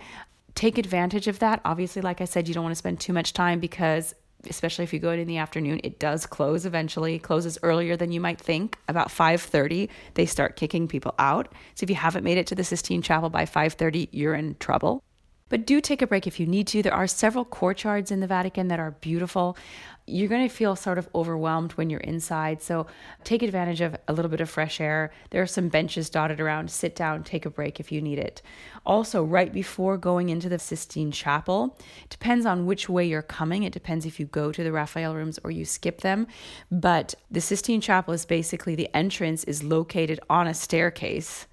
Take 0.55 0.77
advantage 0.77 1.27
of 1.27 1.39
that. 1.39 1.59
Obviously, 1.65 2.01
like 2.01 2.21
I 2.21 2.25
said, 2.25 2.47
you 2.47 2.53
don't 2.53 2.63
want 2.63 2.71
to 2.71 2.77
spend 2.77 2.99
too 2.99 3.13
much 3.13 3.33
time 3.33 3.59
because 3.59 4.15
especially 4.49 4.83
if 4.83 4.93
you 4.93 4.99
go 4.99 5.11
in 5.11 5.19
in 5.19 5.27
the 5.27 5.37
afternoon 5.37 5.79
it 5.83 5.99
does 5.99 6.25
close 6.25 6.65
eventually. 6.65 7.19
Closes 7.19 7.57
earlier 7.63 7.97
than 7.97 8.11
you 8.11 8.21
might 8.21 8.39
think. 8.39 8.77
About 8.87 9.09
5.30 9.09 9.89
they 10.13 10.25
start 10.25 10.55
kicking 10.55 10.87
people 10.87 11.13
out. 11.19 11.51
So 11.75 11.83
if 11.83 11.89
you 11.89 11.95
haven't 11.95 12.23
made 12.23 12.37
it 12.37 12.47
to 12.47 12.55
the 12.55 12.63
sistine 12.63 13.01
chapel 13.01 13.29
by 13.29 13.45
5.30 13.45 14.09
you're 14.11 14.35
in 14.35 14.55
trouble 14.59 15.03
but 15.49 15.65
do 15.65 15.81
take 15.81 16.01
a 16.01 16.07
break 16.07 16.27
if 16.27 16.39
you 16.39 16.45
need 16.45 16.67
to. 16.67 16.81
There 16.81 16.93
are 16.93 17.07
several 17.07 17.45
courtyards 17.45 18.11
in 18.11 18.19
the 18.19 18.27
Vatican 18.27 18.67
that 18.67 18.79
are 18.79 18.91
beautiful. 18.91 19.57
You're 20.05 20.29
going 20.29 20.47
to 20.47 20.53
feel 20.53 20.75
sort 20.75 20.97
of 20.97 21.09
overwhelmed 21.13 21.73
when 21.73 21.89
you're 21.89 21.99
inside. 21.99 22.61
So 22.61 22.87
take 23.23 23.43
advantage 23.43 23.81
of 23.81 23.95
a 24.07 24.13
little 24.13 24.29
bit 24.29 24.39
of 24.39 24.49
fresh 24.49 24.79
air. 24.79 25.11
There 25.31 25.41
are 25.41 25.47
some 25.47 25.67
benches 25.67 26.09
dotted 26.09 26.39
around. 26.39 26.71
Sit 26.71 26.95
down, 26.95 27.23
take 27.23 27.45
a 27.45 27.49
break 27.49 27.79
if 27.79 27.91
you 27.91 28.01
need 28.01 28.19
it. 28.19 28.41
Also, 28.85 29.23
right 29.23 29.51
before 29.51 29.97
going 29.97 30.29
into 30.29 30.47
the 30.47 30.59
Sistine 30.59 31.11
Chapel, 31.11 31.77
depends 32.09 32.45
on 32.45 32.65
which 32.65 32.87
way 32.87 33.05
you're 33.05 33.21
coming. 33.21 33.63
It 33.63 33.73
depends 33.73 34.05
if 34.05 34.19
you 34.19 34.25
go 34.25 34.51
to 34.51 34.63
the 34.63 34.71
Raphael 34.71 35.13
rooms 35.13 35.39
or 35.43 35.51
you 35.51 35.65
skip 35.65 36.01
them. 36.01 36.27
But 36.71 37.15
the 37.29 37.41
Sistine 37.41 37.81
Chapel 37.81 38.13
is 38.13 38.25
basically 38.25 38.75
the 38.75 38.95
entrance 38.95 39.43
is 39.43 39.63
located 39.63 40.19
on 40.29 40.47
a 40.47 40.53
staircase 40.53 41.47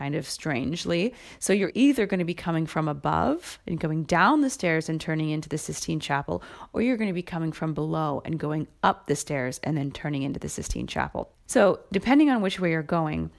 kind 0.00 0.14
of 0.14 0.26
strangely. 0.26 1.12
So 1.40 1.52
you're 1.52 1.72
either 1.74 2.06
going 2.06 2.20
to 2.20 2.24
be 2.24 2.32
coming 2.32 2.64
from 2.64 2.88
above 2.88 3.58
and 3.66 3.78
going 3.78 4.04
down 4.04 4.40
the 4.40 4.48
stairs 4.48 4.88
and 4.88 4.98
turning 4.98 5.28
into 5.28 5.50
the 5.50 5.58
Sistine 5.58 6.00
Chapel, 6.00 6.42
or 6.72 6.80
you're 6.80 6.96
going 6.96 7.10
to 7.10 7.14
be 7.14 7.22
coming 7.22 7.52
from 7.52 7.74
below 7.74 8.22
and 8.24 8.38
going 8.38 8.66
up 8.82 9.06
the 9.06 9.14
stairs 9.14 9.60
and 9.62 9.76
then 9.76 9.90
turning 9.90 10.22
into 10.22 10.40
the 10.40 10.48
Sistine 10.48 10.86
Chapel. 10.86 11.30
So, 11.46 11.80
depending 11.92 12.30
on 12.30 12.40
which 12.40 12.58
way 12.58 12.70
you're 12.70 12.82
going, 12.82 13.30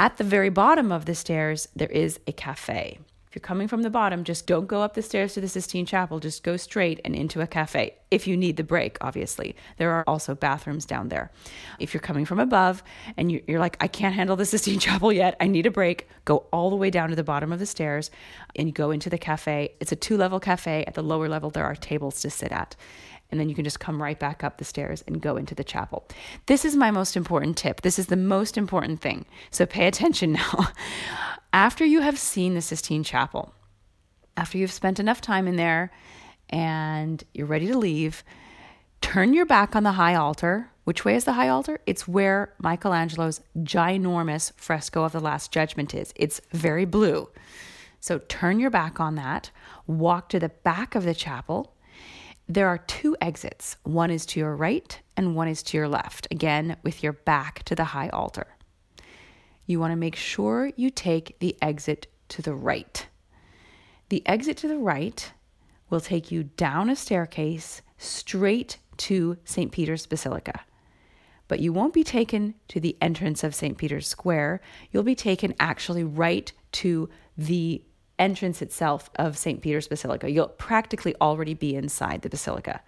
at 0.00 0.16
the 0.16 0.24
very 0.24 0.48
bottom 0.48 0.90
of 0.90 1.04
the 1.04 1.14
stairs, 1.14 1.68
there 1.76 1.88
is 1.88 2.18
a 2.26 2.32
cafe. 2.32 2.98
If 3.30 3.36
you're 3.36 3.46
coming 3.46 3.68
from 3.68 3.82
the 3.82 3.90
bottom, 3.90 4.24
just 4.24 4.48
don't 4.48 4.66
go 4.66 4.82
up 4.82 4.94
the 4.94 5.02
stairs 5.02 5.34
to 5.34 5.40
the 5.40 5.46
Sistine 5.46 5.86
Chapel. 5.86 6.18
Just 6.18 6.42
go 6.42 6.56
straight 6.56 7.00
and 7.04 7.14
into 7.14 7.40
a 7.40 7.46
cafe. 7.46 7.94
If 8.10 8.26
you 8.26 8.36
need 8.36 8.56
the 8.56 8.64
break, 8.64 8.98
obviously. 9.00 9.54
There 9.76 9.92
are 9.92 10.02
also 10.08 10.34
bathrooms 10.34 10.84
down 10.84 11.10
there. 11.10 11.30
If 11.78 11.94
you're 11.94 12.00
coming 12.00 12.24
from 12.24 12.40
above 12.40 12.82
and 13.16 13.30
you're 13.30 13.60
like, 13.60 13.76
I 13.78 13.86
can't 13.86 14.16
handle 14.16 14.34
the 14.34 14.44
Sistine 14.44 14.78
Chapel 14.80 15.12
yet, 15.12 15.36
I 15.38 15.46
need 15.46 15.64
a 15.64 15.70
break, 15.70 16.08
go 16.24 16.38
all 16.52 16.70
the 16.70 16.76
way 16.76 16.90
down 16.90 17.10
to 17.10 17.14
the 17.14 17.22
bottom 17.22 17.52
of 17.52 17.60
the 17.60 17.66
stairs 17.66 18.10
and 18.56 18.74
go 18.74 18.90
into 18.90 19.08
the 19.08 19.16
cafe. 19.16 19.74
It's 19.78 19.92
a 19.92 19.96
two 19.96 20.16
level 20.16 20.40
cafe. 20.40 20.82
At 20.88 20.94
the 20.94 21.02
lower 21.04 21.28
level, 21.28 21.50
there 21.50 21.64
are 21.64 21.76
tables 21.76 22.20
to 22.22 22.30
sit 22.30 22.50
at 22.50 22.74
and 23.30 23.38
then 23.38 23.48
you 23.48 23.54
can 23.54 23.64
just 23.64 23.80
come 23.80 24.02
right 24.02 24.18
back 24.18 24.42
up 24.42 24.58
the 24.58 24.64
stairs 24.64 25.04
and 25.06 25.20
go 25.20 25.36
into 25.36 25.54
the 25.54 25.64
chapel. 25.64 26.06
This 26.46 26.64
is 26.64 26.76
my 26.76 26.90
most 26.90 27.16
important 27.16 27.56
tip. 27.56 27.82
This 27.82 27.98
is 27.98 28.06
the 28.06 28.16
most 28.16 28.58
important 28.58 29.00
thing. 29.00 29.24
So 29.50 29.66
pay 29.66 29.86
attention 29.86 30.32
now. 30.50 30.68
After 31.52 31.84
you 31.84 32.00
have 32.00 32.18
seen 32.18 32.54
the 32.54 32.62
Sistine 32.62 33.04
Chapel, 33.04 33.52
after 34.36 34.58
you've 34.58 34.72
spent 34.72 35.00
enough 35.00 35.20
time 35.20 35.46
in 35.46 35.56
there 35.56 35.90
and 36.48 37.22
you're 37.34 37.46
ready 37.46 37.66
to 37.68 37.78
leave, 37.78 38.24
turn 39.00 39.34
your 39.34 39.46
back 39.46 39.74
on 39.74 39.82
the 39.82 39.92
high 39.92 40.14
altar. 40.14 40.70
Which 40.84 41.04
way 41.04 41.14
is 41.14 41.24
the 41.24 41.34
high 41.34 41.48
altar? 41.48 41.80
It's 41.86 42.08
where 42.08 42.54
Michelangelo's 42.58 43.40
ginormous 43.58 44.52
fresco 44.56 45.04
of 45.04 45.12
the 45.12 45.20
Last 45.20 45.52
Judgment 45.52 45.94
is. 45.94 46.12
It's 46.16 46.40
very 46.52 46.84
blue. 46.84 47.28
So 48.00 48.18
turn 48.18 48.58
your 48.58 48.70
back 48.70 48.98
on 48.98 49.14
that, 49.16 49.50
walk 49.86 50.30
to 50.30 50.40
the 50.40 50.48
back 50.48 50.94
of 50.94 51.04
the 51.04 51.14
chapel, 51.14 51.74
there 52.50 52.66
are 52.66 52.78
two 52.78 53.16
exits. 53.20 53.76
One 53.84 54.10
is 54.10 54.26
to 54.26 54.40
your 54.40 54.56
right 54.56 54.98
and 55.16 55.36
one 55.36 55.46
is 55.46 55.62
to 55.62 55.76
your 55.76 55.86
left, 55.86 56.26
again, 56.32 56.76
with 56.82 57.00
your 57.00 57.12
back 57.12 57.62
to 57.66 57.76
the 57.76 57.84
high 57.84 58.08
altar. 58.08 58.48
You 59.70 59.78
want 59.78 59.92
to 59.92 59.96
make 59.96 60.16
sure 60.16 60.72
you 60.74 60.90
take 60.90 61.38
the 61.38 61.56
exit 61.62 62.08
to 62.30 62.42
the 62.42 62.54
right. 62.54 63.06
The 64.08 64.20
exit 64.26 64.56
to 64.58 64.68
the 64.68 64.76
right 64.76 65.32
will 65.88 66.00
take 66.00 66.32
you 66.32 66.42
down 66.42 66.90
a 66.90 66.96
staircase 66.96 67.80
straight 67.96 68.78
to 68.96 69.36
St. 69.44 69.70
Peter's 69.70 70.06
Basilica. 70.06 70.62
But 71.46 71.60
you 71.60 71.72
won't 71.72 71.94
be 71.94 72.02
taken 72.02 72.56
to 72.66 72.80
the 72.80 72.96
entrance 73.00 73.44
of 73.44 73.54
St. 73.54 73.78
Peter's 73.78 74.08
Square. 74.08 74.60
You'll 74.90 75.04
be 75.04 75.14
taken 75.14 75.54
actually 75.60 76.02
right 76.02 76.52
to 76.72 77.08
the 77.38 77.84
entrance 78.18 78.62
itself 78.62 79.08
of 79.14 79.38
St. 79.38 79.62
Peter's 79.62 79.86
Basilica. 79.86 80.28
You'll 80.28 80.48
practically 80.48 81.14
already 81.20 81.54
be 81.54 81.76
inside 81.76 82.22
the 82.22 82.28
basilica. 82.28 82.82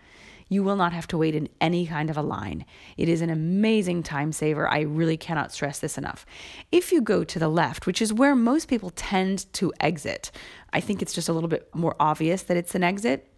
You 0.53 0.63
will 0.63 0.77
not 0.77 0.93
have 0.93 1.07
to 1.09 1.17
wait 1.17 1.35
in 1.35 1.49
any 1.63 1.87
kind 1.87 2.11
of 2.11 2.19
a 2.19 2.23
line. 2.23 2.67
It 2.99 3.09
is 3.09 3.23
an 3.23 3.31
amazing 3.31 4.03
time 4.03 4.33
saver. 4.33 4.69
I 4.69 4.81
really 4.81 5.17
cannot 5.17 5.51
stress 5.51 5.79
this 5.79 5.97
enough. 5.97 6.27
If 6.71 6.93
you 6.93 7.01
go 7.01 7.25
to 7.25 7.39
the 7.39 7.49
left, 7.49 7.87
which 7.87 8.03
is 8.03 8.13
where 8.13 8.35
most 8.35 8.69
people 8.69 8.91
tend 8.91 9.51
to 9.55 9.73
exit, 9.81 10.31
I 10.71 10.81
think 10.81 11.01
it's 11.01 11.15
just 11.15 11.31
a 11.31 11.33
little 11.33 11.49
bit 11.49 11.75
more 11.75 11.97
obvious 11.99 12.43
that 12.43 12.59
it's 12.59 12.75
an 12.75 12.85
exit. 12.85 13.33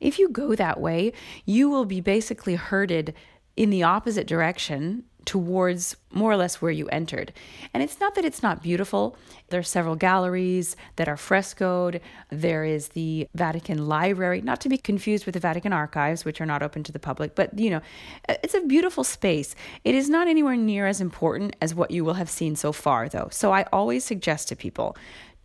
If 0.00 0.18
you 0.18 0.28
go 0.28 0.54
that 0.54 0.78
way, 0.78 1.14
you 1.46 1.70
will 1.70 1.86
be 1.86 2.02
basically 2.02 2.56
herded 2.56 3.14
in 3.56 3.70
the 3.70 3.82
opposite 3.82 4.26
direction 4.26 5.04
towards 5.24 5.96
more 6.12 6.30
or 6.30 6.36
less 6.36 6.60
where 6.60 6.70
you 6.70 6.88
entered. 6.88 7.32
And 7.72 7.82
it's 7.82 8.00
not 8.00 8.14
that 8.14 8.24
it's 8.24 8.42
not 8.42 8.62
beautiful. 8.62 9.16
There 9.48 9.60
are 9.60 9.64
several 9.64 9.96
galleries 9.96 10.76
that 10.96 11.08
are 11.08 11.16
frescoed. 11.16 12.00
There 12.30 12.64
is 12.64 12.88
the 12.88 13.28
Vatican 13.34 13.86
Library, 13.86 14.40
not 14.40 14.60
to 14.62 14.68
be 14.68 14.78
confused 14.78 15.26
with 15.26 15.34
the 15.34 15.40
Vatican 15.40 15.72
Archives, 15.72 16.24
which 16.24 16.40
are 16.40 16.46
not 16.46 16.62
open 16.62 16.82
to 16.84 16.92
the 16.92 16.98
public, 16.98 17.34
but 17.34 17.58
you 17.58 17.70
know, 17.70 17.80
it's 18.28 18.54
a 18.54 18.60
beautiful 18.62 19.04
space. 19.04 19.54
It 19.84 19.94
is 19.94 20.08
not 20.08 20.28
anywhere 20.28 20.56
near 20.56 20.86
as 20.86 21.00
important 21.00 21.56
as 21.60 21.74
what 21.74 21.90
you 21.90 22.04
will 22.04 22.14
have 22.14 22.30
seen 22.30 22.56
so 22.56 22.72
far, 22.72 23.08
though. 23.08 23.28
So 23.30 23.52
I 23.52 23.66
always 23.72 24.04
suggest 24.04 24.48
to 24.48 24.56
people 24.56 24.96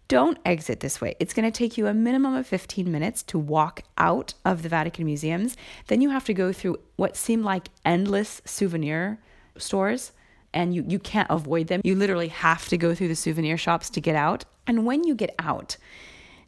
don't 0.07 0.37
exit 0.45 0.81
this 0.81 1.01
way. 1.01 1.15
It's 1.19 1.33
going 1.33 1.51
to 1.51 1.57
take 1.57 1.77
you 1.77 1.87
a 1.87 1.93
minimum 1.93 2.35
of 2.35 2.45
15 2.45 2.91
minutes 2.91 3.23
to 3.23 3.39
walk 3.39 3.81
out 3.97 4.35
of 4.43 4.61
the 4.61 4.69
Vatican 4.69 5.05
museums. 5.05 5.57
Then 5.87 6.01
you 6.01 6.11
have 6.11 6.25
to 6.25 6.33
go 6.33 6.53
through 6.53 6.77
what 6.95 7.17
seem 7.17 7.43
like 7.43 7.69
endless 7.83 8.41
souvenir 8.45 9.19
stores 9.57 10.11
and 10.53 10.73
you, 10.73 10.85
you 10.87 10.99
can't 10.99 11.29
avoid 11.29 11.67
them. 11.67 11.81
You 11.83 11.95
literally 11.95 12.29
have 12.29 12.67
to 12.69 12.77
go 12.77 12.95
through 12.95 13.09
the 13.09 13.15
souvenir 13.15 13.57
shops 13.57 13.89
to 13.91 14.01
get 14.01 14.15
out. 14.15 14.45
And 14.65 14.85
when 14.85 15.03
you 15.03 15.13
get 15.13 15.35
out, 15.37 15.77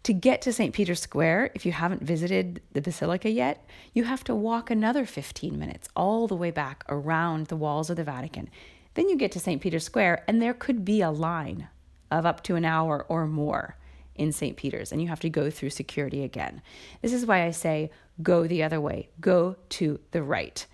to 0.03 0.13
get 0.13 0.41
to 0.43 0.53
St. 0.53 0.73
Peter's 0.73 1.01
Square, 1.01 1.51
if 1.53 1.65
you 1.65 1.73
haven't 1.73 2.01
visited 2.01 2.61
the 2.71 2.81
Basilica 2.81 3.29
yet, 3.29 3.67
you 3.93 4.05
have 4.05 4.23
to 4.23 4.33
walk 4.33 4.71
another 4.71 5.05
15 5.05 5.59
minutes 5.59 5.89
all 5.97 6.27
the 6.27 6.35
way 6.35 6.49
back 6.49 6.85
around 6.87 7.47
the 7.47 7.57
walls 7.57 7.89
of 7.89 7.97
the 7.97 8.05
Vatican. 8.05 8.49
Then 8.93 9.09
you 9.09 9.17
get 9.17 9.33
to 9.33 9.39
St. 9.39 9.61
Peter's 9.61 9.83
Square, 9.83 10.23
and 10.27 10.41
there 10.41 10.53
could 10.53 10.85
be 10.85 11.01
a 11.01 11.11
line 11.11 11.67
of 12.09 12.25
up 12.25 12.41
to 12.43 12.55
an 12.55 12.63
hour 12.63 13.05
or 13.09 13.27
more 13.27 13.75
in 14.15 14.31
St. 14.31 14.55
Peter's, 14.55 14.93
and 14.93 15.01
you 15.01 15.09
have 15.09 15.19
to 15.19 15.29
go 15.29 15.49
through 15.49 15.69
security 15.69 16.23
again. 16.23 16.61
This 17.01 17.11
is 17.11 17.25
why 17.25 17.43
I 17.43 17.51
say 17.51 17.91
go 18.23 18.47
the 18.47 18.63
other 18.63 18.79
way, 18.79 19.09
go 19.19 19.57
to 19.69 19.99
the 20.11 20.23
right. 20.23 20.65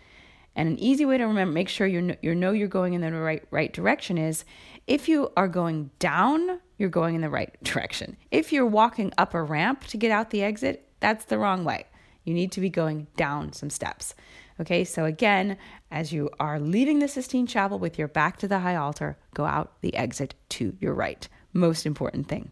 And 0.55 0.69
an 0.69 0.79
easy 0.79 1.05
way 1.05 1.17
to 1.17 1.25
remember, 1.25 1.51
make 1.51 1.69
sure 1.69 1.87
you 1.87 2.15
you 2.21 2.35
know 2.35 2.51
you're 2.51 2.67
going 2.67 2.93
in 2.93 3.01
the 3.01 3.11
right 3.11 3.43
right 3.51 3.73
direction 3.73 4.17
is 4.17 4.45
if 4.87 5.09
you 5.09 5.31
are 5.35 5.47
going 5.47 5.89
down, 5.99 6.59
you're 6.77 6.89
going 6.89 7.15
in 7.15 7.21
the 7.21 7.29
right 7.29 7.55
direction. 7.63 8.17
If 8.31 8.53
you're 8.53 8.65
walking 8.65 9.11
up 9.17 9.33
a 9.33 9.41
ramp 9.41 9.85
to 9.87 9.97
get 9.97 10.11
out 10.11 10.29
the 10.29 10.43
exit, 10.43 10.87
that's 10.99 11.25
the 11.25 11.37
wrong 11.37 11.63
way. 11.63 11.85
You 12.23 12.33
need 12.33 12.51
to 12.53 12.61
be 12.61 12.69
going 12.69 13.07
down 13.17 13.53
some 13.53 13.69
steps. 13.69 14.15
Okay, 14.59 14.83
so 14.83 15.05
again, 15.05 15.57
as 15.91 16.13
you 16.13 16.29
are 16.39 16.59
leaving 16.59 16.99
the 16.99 17.07
Sistine 17.07 17.47
Chapel 17.47 17.79
with 17.79 17.97
your 17.97 18.07
back 18.07 18.37
to 18.37 18.47
the 18.47 18.59
high 18.59 18.75
altar, 18.75 19.17
go 19.33 19.45
out 19.45 19.81
the 19.81 19.95
exit 19.95 20.35
to 20.49 20.77
your 20.79 20.93
right. 20.93 21.27
Most 21.53 21.85
important 21.85 22.27
thing. 22.27 22.51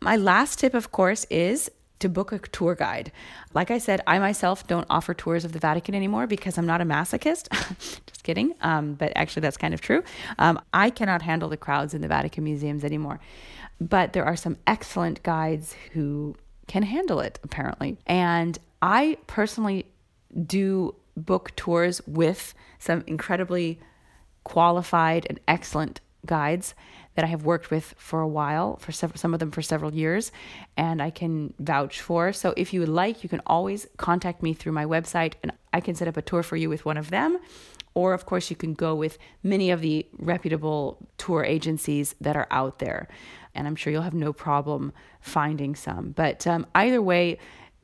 My 0.00 0.16
last 0.16 0.58
tip, 0.58 0.74
of 0.74 0.90
course, 0.90 1.26
is 1.28 1.70
to 2.00 2.08
book 2.08 2.32
a 2.32 2.38
tour 2.38 2.74
guide. 2.74 3.12
Like 3.54 3.70
I 3.70 3.78
said, 3.78 4.00
I 4.06 4.18
myself 4.18 4.66
don't 4.66 4.86
offer 4.88 5.14
tours 5.14 5.44
of 5.44 5.52
the 5.52 5.58
Vatican 5.58 5.94
anymore 5.94 6.26
because 6.26 6.58
I'm 6.58 6.66
not 6.66 6.80
a 6.80 6.84
masochist. 6.84 7.48
Just 8.06 8.22
kidding. 8.24 8.54
Um, 8.60 8.94
but 8.94 9.12
actually, 9.16 9.40
that's 9.40 9.56
kind 9.56 9.74
of 9.74 9.80
true. 9.80 10.02
Um, 10.38 10.60
I 10.72 10.90
cannot 10.90 11.22
handle 11.22 11.48
the 11.48 11.56
crowds 11.56 11.94
in 11.94 12.00
the 12.00 12.08
Vatican 12.08 12.44
museums 12.44 12.84
anymore. 12.84 13.20
But 13.80 14.12
there 14.12 14.24
are 14.24 14.36
some 14.36 14.56
excellent 14.66 15.22
guides 15.22 15.74
who 15.92 16.36
can 16.66 16.82
handle 16.82 17.20
it, 17.20 17.38
apparently. 17.42 17.96
And 18.06 18.58
I 18.82 19.18
personally 19.26 19.86
do 20.46 20.94
book 21.16 21.54
tours 21.56 22.00
with 22.06 22.54
some 22.78 23.02
incredibly 23.06 23.80
qualified 24.44 25.26
and 25.28 25.40
excellent 25.48 26.00
guides 26.28 26.74
that 27.16 27.24
I 27.24 27.28
have 27.28 27.44
worked 27.44 27.72
with 27.72 27.96
for 27.98 28.20
a 28.20 28.28
while, 28.28 28.76
for 28.76 28.92
several, 28.92 29.18
some 29.18 29.34
of 29.34 29.40
them 29.40 29.50
for 29.50 29.60
several 29.60 29.92
years, 29.92 30.30
and 30.76 31.02
I 31.02 31.10
can 31.10 31.52
vouch 31.58 32.00
for. 32.00 32.32
So 32.32 32.54
if 32.56 32.72
you 32.72 32.78
would 32.78 32.88
like, 32.88 33.24
you 33.24 33.28
can 33.28 33.42
always 33.44 33.88
contact 33.96 34.40
me 34.40 34.54
through 34.54 34.70
my 34.70 34.84
website 34.84 35.32
and 35.42 35.50
I 35.72 35.80
can 35.80 35.96
set 35.96 36.06
up 36.06 36.16
a 36.16 36.22
tour 36.22 36.44
for 36.44 36.56
you 36.56 36.68
with 36.68 36.84
one 36.84 36.96
of 36.96 37.10
them. 37.10 37.38
Or, 37.94 38.12
of 38.12 38.26
course, 38.26 38.50
you 38.50 38.54
can 38.54 38.74
go 38.74 38.94
with 38.94 39.18
many 39.42 39.72
of 39.72 39.80
the 39.80 40.06
reputable 40.16 41.08
tour 41.16 41.42
agencies 41.42 42.14
that 42.20 42.36
are 42.36 42.46
out 42.52 42.78
there. 42.78 43.08
And 43.52 43.66
I'm 43.66 43.74
sure 43.74 43.92
you'll 43.92 44.02
have 44.02 44.14
no 44.14 44.32
problem 44.32 44.92
finding 45.20 45.74
some. 45.74 46.12
But 46.12 46.46
um, 46.46 46.66
either 46.76 47.02
way, 47.02 47.38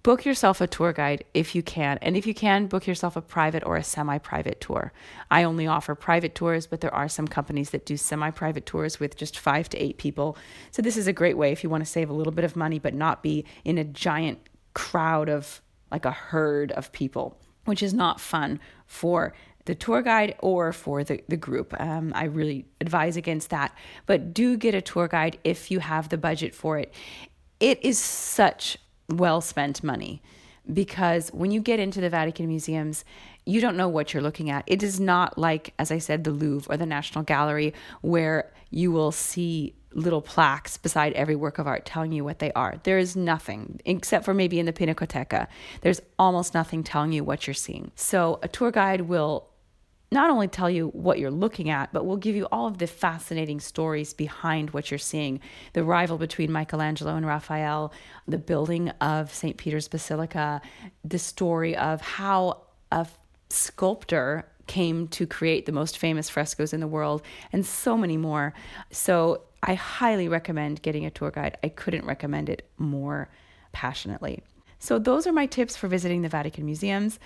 book 0.05 0.27
yourself 0.27 0.61
a 0.61 0.67
tour 0.67 0.93
guide 0.93 1.25
if 1.33 1.55
you 1.55 1.63
can. 1.63 1.99
And 2.03 2.17
if 2.17 2.27
you 2.27 2.35
can, 2.35 2.67
book 2.67 2.87
yourself 2.87 3.17
a 3.17 3.23
private 3.23 3.65
or 3.65 3.77
a 3.77 3.83
semi 3.83 4.19
private 4.19 4.61
tour. 4.61 4.93
I 5.31 5.43
only 5.43 5.67
offer 5.67 5.97
private 5.97 6.37
tours, 6.37 6.69
but 6.69 6.83
there 6.83 6.95
are 6.95 7.09
some 7.09 7.27
companies 7.27 7.71
that 7.71 7.87
do 7.87 7.97
semi 7.97 8.31
private 8.31 8.67
tours 8.67 9.01
with 9.01 9.17
just 9.17 9.37
five 9.37 9.69
to 9.71 9.83
eight 9.83 9.97
people. 9.97 10.37
So 10.71 10.83
this 10.83 10.97
is 10.97 11.09
a 11.09 11.13
great 11.13 11.37
way 11.37 11.51
if 11.51 11.65
you 11.65 11.71
want 11.71 11.85
to 11.85 11.91
save 11.91 12.11
a 12.11 12.13
little 12.13 12.35
bit 12.35 12.45
of 12.45 12.55
money, 12.55 12.79
but 12.79 12.95
not 12.95 13.23
be 13.23 13.45
in 13.65 13.79
a 13.79 13.85
giant 13.85 14.39
crowd 14.75 15.29
of 15.29 15.63
like 15.91 16.05
a 16.05 16.13
herd 16.13 16.71
of 16.73 16.93
people, 16.93 17.41
which 17.65 17.83
is 17.83 17.95
not 17.95 18.21
fun 18.21 18.61
for 18.87 19.33
the 19.65 19.75
tour 19.75 20.03
guide 20.03 20.35
or 20.41 20.75
for 20.75 21.03
the, 21.03 21.23
the 21.29 21.39
group. 21.39 21.75
Um, 21.81 22.13
I 22.15 22.25
really 22.25 22.67
advise 22.83 23.17
against 23.17 23.49
that. 23.51 23.75
But 24.05 24.35
do 24.35 24.59
get 24.59 24.75
a 24.75 24.83
tour 24.83 25.09
guide 25.09 25.39
if 25.45 25.71
you 25.71 25.79
have 25.79 26.11
the 26.11 26.19
budget 26.19 26.55
for 26.55 26.79
it. 26.79 26.93
It 27.59 27.83
is 27.83 27.99
such 27.99 28.77
well 29.09 29.41
spent 29.41 29.83
money 29.83 30.23
because 30.73 31.31
when 31.31 31.51
you 31.51 31.61
get 31.61 31.79
into 31.79 32.01
the 32.01 32.09
Vatican 32.09 32.49
museums, 32.49 33.05
you 33.45 33.61
don't 33.61 33.77
know 33.77 33.89
what 33.89 34.15
you're 34.15 34.23
looking 34.23 34.51
at. 34.51 34.65
It 34.67 34.83
is 34.83 34.99
not 34.99 35.37
like, 35.37 35.75
as 35.79 35.91
I 35.91 35.99
said, 35.99 36.25
the 36.25 36.31
Louvre 36.31 36.73
or 36.73 36.77
the 36.77 36.87
National 36.87 37.23
Gallery, 37.25 37.75
where 38.01 38.53
you 38.71 38.91
will 38.91 39.13
see 39.13 39.75
little 39.93 40.23
plaques 40.23 40.77
beside 40.77 41.13
every 41.13 41.37
work 41.37 41.59
of 41.59 41.67
art 41.67 41.85
telling 41.85 42.13
you 42.13 42.25
what 42.25 42.39
they 42.39 42.51
are. 42.53 42.81
There 42.83 42.99
is 42.99 43.15
nothing, 43.15 43.81
except 43.85 44.25
for 44.25 44.35
maybe 44.35 44.59
in 44.59 44.67
the 44.67 44.73
Pinacoteca. 44.73 45.47
There's 45.83 46.01
almost 46.19 46.55
nothing 46.55 46.83
telling 46.83 47.13
you 47.13 47.23
what 47.23 47.47
you're 47.47 47.55
seeing. 47.55 47.93
So 47.95 48.41
a 48.43 48.49
tour 48.49 48.71
guide 48.71 49.03
will 49.03 49.49
not 50.15 50.31
only 50.31 50.49
tell 50.49 50.71
you 50.71 50.89
what 50.89 51.19
you're 51.19 51.31
looking 51.31 51.69
at, 51.69 51.93
but 51.93 52.07
will 52.07 52.17
give 52.17 52.35
you 52.35 52.47
all 52.51 52.67
of 52.67 52.79
the 52.79 52.87
fascinating 52.87 53.61
stories 53.61 54.15
behind 54.15 54.71
what 54.71 54.91
you're 54.91 54.97
seeing. 54.97 55.41
The 55.75 55.85
rival 55.85 56.17
between 56.17 56.51
Michelangelo 56.51 57.17
and 57.17 57.27
Raphael, 57.27 57.93
the 58.27 58.39
building 58.39 58.89
of 59.01 59.35
St. 59.35 59.57
Peter's 59.57 59.89
Basilica, 59.89 60.63
the 61.05 61.19
story 61.19 61.77
of 61.77 62.01
how 62.01 62.63
a 62.91 63.07
sculptor 63.51 64.47
came 64.67 65.09
to 65.09 65.27
create 65.27 65.67
the 65.67 65.73
most 65.73 65.99
famous 65.99 66.31
frescoes 66.31 66.73
in 66.73 66.81
the 66.81 66.87
world, 66.87 67.21
and 67.53 67.67
so 67.67 67.99
many 67.99 68.17
more. 68.17 68.55
So 68.91 69.43
I 69.63 69.75
highly 69.75 70.29
recommend 70.29 70.81
getting 70.81 71.05
a 71.05 71.11
tour 71.11 71.31
guide. 71.31 71.59
I 71.63 71.69
couldn't 71.69 72.07
recommend 72.07 72.49
it 72.49 72.67
more 72.79 73.29
passionately. 73.73 74.43
So, 74.85 74.99
those 74.99 75.27
are 75.27 75.33
my 75.33 75.47
tips 75.47 75.79
for 75.79 75.89
visiting 75.89 76.21
the 76.21 76.29
Vatican 76.29 76.67
museums. 76.67 77.19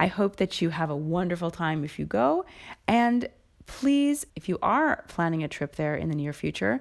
I 0.00 0.08
hope 0.08 0.34
that 0.38 0.60
you 0.60 0.70
have 0.70 0.90
a 0.90 0.96
wonderful 0.96 1.52
time 1.52 1.84
if 1.84 1.96
you 1.96 2.06
go. 2.06 2.44
And 2.88 3.28
please, 3.66 4.26
if 4.34 4.48
you 4.48 4.58
are 4.60 5.04
planning 5.06 5.44
a 5.44 5.46
trip 5.46 5.76
there 5.76 5.94
in 5.94 6.08
the 6.08 6.16
near 6.16 6.32
future, 6.32 6.80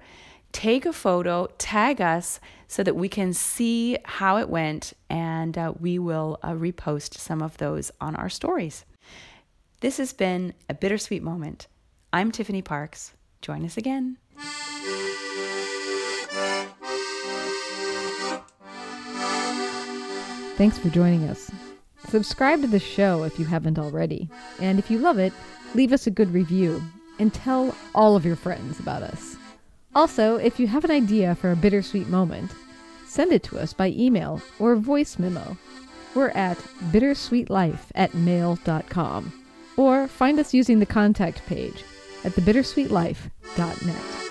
take 0.52 0.88
a 0.88 0.92
photo, 0.92 1.46
tag 1.60 2.02
us 2.02 2.40
so 2.68 2.82
that 2.82 2.96
we 2.96 3.10
can 3.10 3.32
see 3.32 4.00
how 4.06 4.38
it 4.38 4.50
went, 4.50 4.94
and 5.08 5.56
uh, 5.56 5.72
we 5.80 6.00
will 6.00 6.40
uh, 6.42 6.54
repost 6.54 7.20
some 7.20 7.44
of 7.44 7.56
those 7.58 7.92
on 8.02 8.16
our 8.16 8.28
stories. 8.28 8.86
This 9.82 9.98
has 9.98 10.14
been 10.14 10.56
a 10.68 10.74
bittersweet 10.74 11.22
moment. 11.22 11.68
I'm 12.12 12.32
Tiffany 12.32 12.64
Parks. 12.64 13.14
Join 13.44 13.64
us 13.64 13.78
again. 13.78 14.18
Thanks 20.56 20.78
for 20.78 20.90
joining 20.90 21.24
us. 21.30 21.52
Subscribe 22.08 22.62
to 22.62 22.68
the 22.68 22.80
show 22.80 23.24
if 23.24 23.40
you 23.40 23.46
haven't 23.46 23.80
already. 23.80 24.30
And 24.60 24.78
if 24.78 24.92
you 24.92 25.00
love 25.00 25.18
it, 25.18 25.34
leave 25.74 25.92
us 25.92 26.06
a 26.06 26.12
good 26.12 26.32
review 26.34 26.82
and 27.20 27.34
tell 27.34 27.76
all 27.96 28.16
of 28.16 28.26
your 28.26 28.36
friends 28.36 28.80
about 28.80 29.02
us. 29.02 29.36
Also, 29.96 30.38
if 30.38 30.60
you 30.60 30.68
have 30.68 30.84
an 30.84 30.92
idea 30.92 31.36
for 31.36 31.52
a 31.52 31.56
bittersweet 31.56 32.08
moment, 32.08 32.52
send 33.06 33.32
it 33.32 33.44
to 33.44 33.60
us 33.60 33.74
by 33.74 33.90
email 33.90 34.42
or 34.60 34.76
voice 34.76 35.18
memo. 35.20 35.58
We're 36.16 36.30
at 36.30 36.58
bittersweetlife 36.92 37.92
at 37.96 38.14
mail.com 38.14 39.34
or 39.78 40.08
find 40.08 40.40
us 40.40 40.54
using 40.54 40.80
the 40.80 40.86
contact 40.86 41.46
page 41.46 41.84
at 42.24 42.34
thebittersweetlife.net. 42.34 44.23